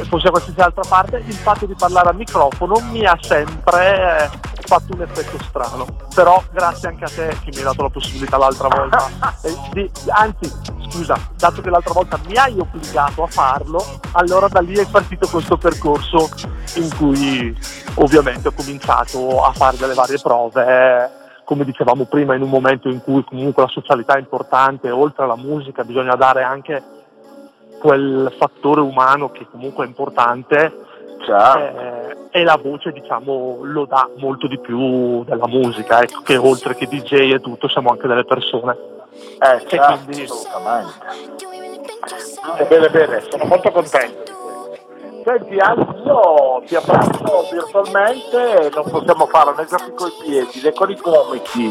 fossi 0.10 0.26
a 0.26 0.32
qualsiasi 0.32 0.60
altra 0.60 0.82
parte, 0.88 1.24
il 1.24 1.34
fatto 1.34 1.68
di 1.68 1.76
parlare 1.78 2.10
al 2.10 2.16
microfono 2.16 2.80
mi 2.92 3.06
ha 3.06 3.16
sempre 3.22 4.24
eh, 4.24 4.30
fatto 4.66 4.96
un 4.96 5.02
effetto 5.04 5.38
strano. 5.44 5.86
Però 6.16 6.44
grazie 6.52 6.88
anche 6.88 7.04
a 7.04 7.10
te 7.10 7.28
che 7.44 7.52
mi 7.52 7.58
hai 7.58 7.64
dato 7.64 7.84
la 7.84 7.90
possibilità 7.90 8.38
l'altra 8.38 8.70
volta, 8.70 9.10
eh, 9.44 9.56
di- 9.74 9.92
anzi 10.08 10.52
scusa, 10.90 11.16
dato 11.36 11.62
che 11.62 11.70
l'altra 11.70 11.94
volta 11.94 12.20
mi 12.26 12.36
hai 12.38 12.58
obbligato 12.58 13.22
a 13.22 13.28
farlo, 13.28 14.00
allora 14.14 14.48
da 14.48 14.62
lì 14.62 14.74
è 14.76 14.86
partito 14.88 15.28
questo 15.28 15.58
percorso 15.58 16.28
in 16.76 16.90
cui 16.96 17.56
ovviamente 17.96 18.48
ho 18.48 18.54
cominciato 18.54 19.44
a 19.44 19.52
fare 19.54 19.78
delle 19.78 19.94
varie 19.94 20.18
prove. 20.18 21.26
Come 21.48 21.64
dicevamo 21.64 22.04
prima, 22.08 22.36
in 22.36 22.42
un 22.42 22.50
momento 22.50 22.90
in 22.90 23.02
cui 23.02 23.24
comunque 23.24 23.64
la 23.64 23.70
socialità 23.70 24.16
è 24.16 24.20
importante, 24.20 24.92
oltre 24.92 25.24
alla 25.24 25.38
musica 25.38 25.86
bisogna 25.86 26.14
dare 26.16 26.44
anche 26.44 26.84
quel 27.80 28.34
fattore 28.38 28.82
umano 28.82 29.32
che 29.32 29.48
comunque 29.50 29.86
è 29.86 29.88
importante 29.88 30.74
eh, 31.26 32.18
e 32.32 32.44
la 32.44 32.60
voce 32.62 32.92
diciamo 32.92 33.60
lo 33.62 33.86
dà 33.86 34.10
molto 34.18 34.48
di 34.48 34.60
più 34.60 35.24
della 35.24 35.48
musica, 35.48 36.02
ecco 36.02 36.20
che 36.22 36.36
oltre 36.36 36.76
che 36.76 36.86
DJ 36.86 37.32
e 37.32 37.40
tutto 37.40 37.70
siamo 37.70 37.92
anche 37.92 38.08
delle 38.08 38.26
persone. 38.26 38.76
Eh, 39.40 39.56
E 39.56 39.68
certo, 39.68 40.00
quindi- 40.04 40.24
assolutamente. 40.24 41.06
Bene, 42.68 42.90
bene, 42.90 43.22
sono 43.30 43.46
molto 43.46 43.72
contento. 43.72 44.36
Senti, 45.28 45.58
Albi, 45.58 46.04
io 46.06 46.64
ti 46.66 46.76
abbraccio 46.78 47.48
virtualmente, 47.52 48.72
non 48.74 48.90
possiamo 48.90 49.26
fare 49.26 49.54
né 49.58 49.66
giochi 49.66 49.94
coi 49.94 50.14
piedi 50.24 50.62
né 50.64 50.72
con 50.72 50.90
i 50.90 50.96
comici. 50.96 51.70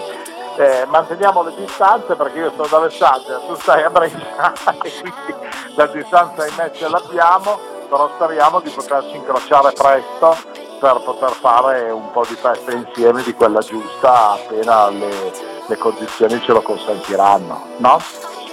Eh, 0.58 0.84
manteniamo 0.86 1.42
le 1.42 1.54
distanze 1.56 2.16
perché 2.16 2.38
io 2.38 2.50
sono 2.50 2.64
ad 2.64 2.72
Alessandria, 2.74 3.38
tu 3.46 3.54
stai 3.54 3.82
a 3.82 3.88
Brescia 3.88 4.52
e 4.82 4.92
quindi 5.00 5.34
la 5.74 5.86
distanza 5.86 6.42
ahimè 6.42 6.70
ce 6.72 6.86
l'abbiamo, 6.86 7.58
però 7.88 8.10
speriamo 8.16 8.60
di 8.60 8.68
poterci 8.68 9.16
incrociare 9.16 9.72
presto 9.72 10.36
per 10.78 11.00
poter 11.02 11.30
fare 11.30 11.90
un 11.90 12.10
po' 12.12 12.26
di 12.28 12.34
festa 12.34 12.72
insieme 12.72 13.22
di 13.22 13.32
quella 13.32 13.60
giusta 13.60 14.32
appena 14.32 14.90
le, 14.90 15.32
le 15.66 15.76
condizioni 15.78 16.42
ce 16.42 16.52
lo 16.52 16.60
consentiranno, 16.60 17.68
no? 17.78 17.98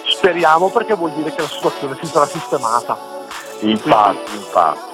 Speriamo 0.06 0.70
perché 0.70 0.93
vuol 0.93 1.12
dire 1.12 1.34
che 1.34 1.41
la 1.41 1.47
situazione 1.49 1.97
si 1.99 2.06
sarà 2.06 2.26
sistemata. 2.26 3.12
Infatti, 3.60 4.36
infatti. 4.36 4.93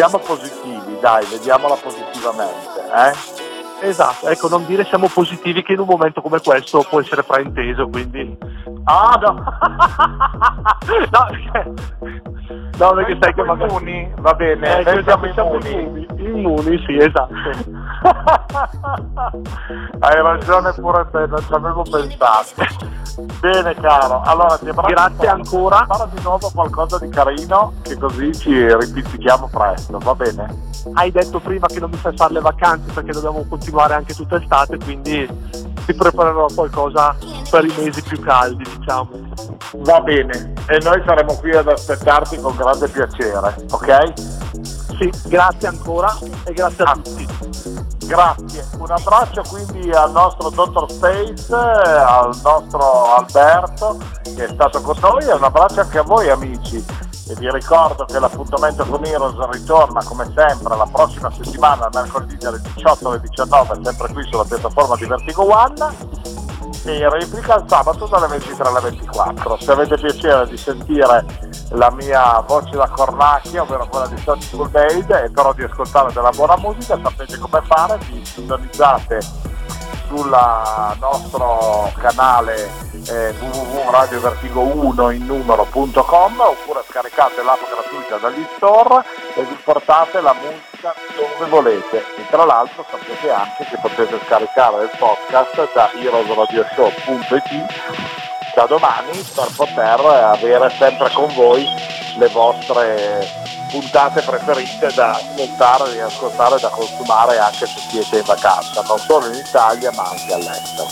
Siamo 0.00 0.18
positivi, 0.24 0.98
dai, 0.98 1.26
vediamola 1.26 1.74
positivamente, 1.74 2.80
eh? 2.90 3.86
Esatto, 3.86 4.28
ecco, 4.28 4.48
non 4.48 4.64
dire 4.64 4.86
siamo 4.86 5.08
positivi 5.08 5.62
che 5.62 5.74
in 5.74 5.80
un 5.80 5.86
momento 5.86 6.22
come 6.22 6.40
questo 6.40 6.86
può 6.88 7.02
essere 7.02 7.22
frainteso, 7.22 7.86
quindi... 7.86 8.34
Ah, 8.92 9.16
no! 9.22 9.32
no, 11.10 11.26
perché, 11.28 11.72
no, 12.76 12.90
perché 12.94 13.18
sai 13.20 13.34
che 13.34 13.42
magari... 13.44 13.70
immuni, 13.70 14.12
va 14.18 14.34
bene, 14.34 14.78
Eh, 14.80 14.82
noi 14.92 15.02
siamo 15.04 15.32
siamo 15.32 15.54
immuni. 15.54 15.72
immuni, 15.80 16.06
immuni, 16.18 16.84
sì, 16.86 16.96
esatto. 16.96 17.34
Hai 20.00 20.22
ragione 20.22 20.72
pure 20.72 21.06
te, 21.12 21.26
non 21.26 21.38
ci 21.38 21.52
avevo 21.52 21.82
pensato. 21.82 22.88
Bene 23.40 23.74
caro, 23.74 24.22
allora 24.22 24.56
ti 24.58 24.68
abbraccio. 24.68 24.88
Grazie 24.92 25.28
ancora. 25.28 25.84
Parla 25.86 26.08
di 26.12 26.22
nuovo 26.22 26.50
qualcosa 26.52 26.98
di 26.98 27.08
carino, 27.10 27.74
che 27.82 27.96
così 27.96 28.34
ci 28.34 28.76
ripizzichiamo 28.76 29.48
presto, 29.52 29.98
va 29.98 30.14
bene? 30.16 30.68
Hai 30.94 31.10
detto 31.12 31.38
prima 31.38 31.66
che 31.68 31.78
non 31.78 31.90
mi 31.90 31.96
fai 31.96 32.16
fare 32.16 32.32
le 32.32 32.40
vacanze 32.40 32.90
perché 32.92 33.12
dobbiamo 33.12 33.44
continuare 33.48 33.94
anche 33.94 34.14
tutta 34.14 34.36
estate, 34.36 34.78
quindi 34.78 35.28
ti 35.84 35.94
preparerò 35.94 36.46
qualcosa 36.54 37.14
per 37.50 37.64
i 37.64 37.74
mesi 37.76 38.02
più 38.02 38.18
caldi, 38.20 38.64
diciamo. 38.80 39.08
Va 39.76 40.00
bene, 40.00 40.52
e 40.66 40.78
noi 40.82 41.02
saremo 41.06 41.36
qui 41.36 41.54
ad 41.54 41.68
aspettarti 41.68 42.40
con 42.40 42.56
grande 42.56 42.88
piacere, 42.88 43.54
ok? 43.70 44.12
Sì, 44.98 45.10
grazie 45.28 45.68
ancora 45.68 46.16
e 46.44 46.52
grazie 46.52 46.84
a 46.84 46.92
tutti. 46.94 47.28
Grazie, 48.06 48.66
un 48.78 48.90
abbraccio 48.90 49.42
quindi 49.48 49.90
al 49.92 50.10
nostro 50.10 50.50
Dottor 50.50 50.90
Space, 50.90 51.54
al 51.54 52.36
nostro 52.42 53.14
Alberto 53.14 53.98
che 54.34 54.46
è 54.46 54.48
stato 54.48 54.80
con 54.80 54.96
noi 55.00 55.24
e 55.24 55.32
un 55.32 55.44
abbraccio 55.44 55.80
anche 55.80 55.98
a 55.98 56.02
voi 56.02 56.28
amici. 56.28 56.84
E 57.28 57.34
vi 57.36 57.48
ricordo 57.52 58.04
che 58.06 58.18
l'appuntamento 58.18 58.84
con 58.84 59.04
Heroes 59.04 59.36
ritorna 59.50 60.02
come 60.02 60.28
sempre 60.34 60.76
la 60.76 60.88
prossima 60.90 61.30
settimana, 61.30 61.88
mercoledì 61.92 62.36
dalle 62.36 62.60
18 62.74 63.08
alle 63.08 63.20
19, 63.20 63.80
sempre 63.84 64.12
qui 64.12 64.24
sulla 64.28 64.44
piattaforma 64.44 64.96
di 64.96 65.06
Vertigo 65.06 65.44
One 65.44 66.28
in 66.84 67.08
replica 67.08 67.56
il 67.56 67.64
sabato 67.66 68.06
dalle 68.06 68.26
23 68.28 68.68
alle 68.68 68.80
24. 68.80 69.58
Se 69.60 69.70
avete 69.72 69.96
piacere 69.96 70.48
di 70.48 70.56
sentire 70.56 71.24
la 71.70 71.90
mia 71.90 72.40
voce 72.40 72.76
da 72.76 72.88
cornacchia, 72.88 73.62
ovvero 73.62 73.86
quella 73.88 74.06
di 74.06 74.16
Santi 74.18 74.56
Made, 74.56 75.24
e 75.24 75.30
però 75.30 75.52
di 75.52 75.62
ascoltare 75.62 76.12
della 76.12 76.30
buona 76.30 76.56
musica, 76.56 76.98
sapete 77.02 77.38
come 77.38 77.62
fare, 77.66 77.98
vi 78.10 78.24
sintonizzate 78.24 79.18
sul 80.08 80.36
nostro 80.98 81.92
canale 81.98 82.68
eh, 83.06 83.32
www.radiovertigo1 83.38 85.14
in 85.14 85.26
numero.com 85.26 86.40
oppure 86.40 86.82
scaricate 86.88 87.42
l'app 87.42 87.60
gratuita 87.70 88.16
dagli 88.16 88.44
store 88.56 89.04
e 89.34 89.44
vi 89.44 89.56
portate 89.62 90.20
la 90.20 90.34
musica 90.34 90.92
dove 91.16 91.48
volete. 91.48 91.98
E 92.16 92.26
tra 92.28 92.44
l'altro 92.44 92.84
sapete 92.90 93.30
anche 93.30 93.64
che 93.64 93.78
potete 93.80 94.20
scaricare 94.26 94.82
il 94.84 94.90
podcast 94.98 95.72
da 95.72 95.90
heroesradioshow.it 95.92 98.39
da 98.54 98.66
domani 98.66 99.12
per 99.34 99.48
poter 99.54 100.00
avere 100.00 100.70
sempre 100.78 101.10
con 101.12 101.32
voi 101.34 101.66
le 102.18 102.28
vostre 102.28 103.28
puntate 103.70 104.20
preferite 104.22 104.92
da 104.94 105.10
ascoltare, 105.10 105.92
riascoltare, 105.92 106.58
da 106.60 106.68
consumare 106.68 107.38
anche 107.38 107.66
se 107.66 107.78
siete 107.88 108.18
in 108.18 108.24
vacanza, 108.24 108.82
non 108.86 108.98
solo 108.98 109.26
in 109.26 109.34
Italia 109.34 109.90
ma 109.92 110.02
anche 110.02 110.32
all'estero. 110.32 110.88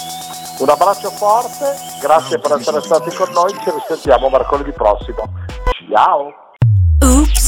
Un 0.60 0.68
abbraccio 0.68 1.10
forte, 1.10 1.76
grazie 2.00 2.38
per 2.38 2.52
essere 2.58 2.80
stati 2.80 3.14
con 3.14 3.30
noi, 3.32 3.52
ci 3.62 3.70
risentiamo 3.70 4.28
mercoledì 4.28 4.72
prossimo. 4.72 5.22
Ciao! 5.92 6.32
Oops, 7.04 7.47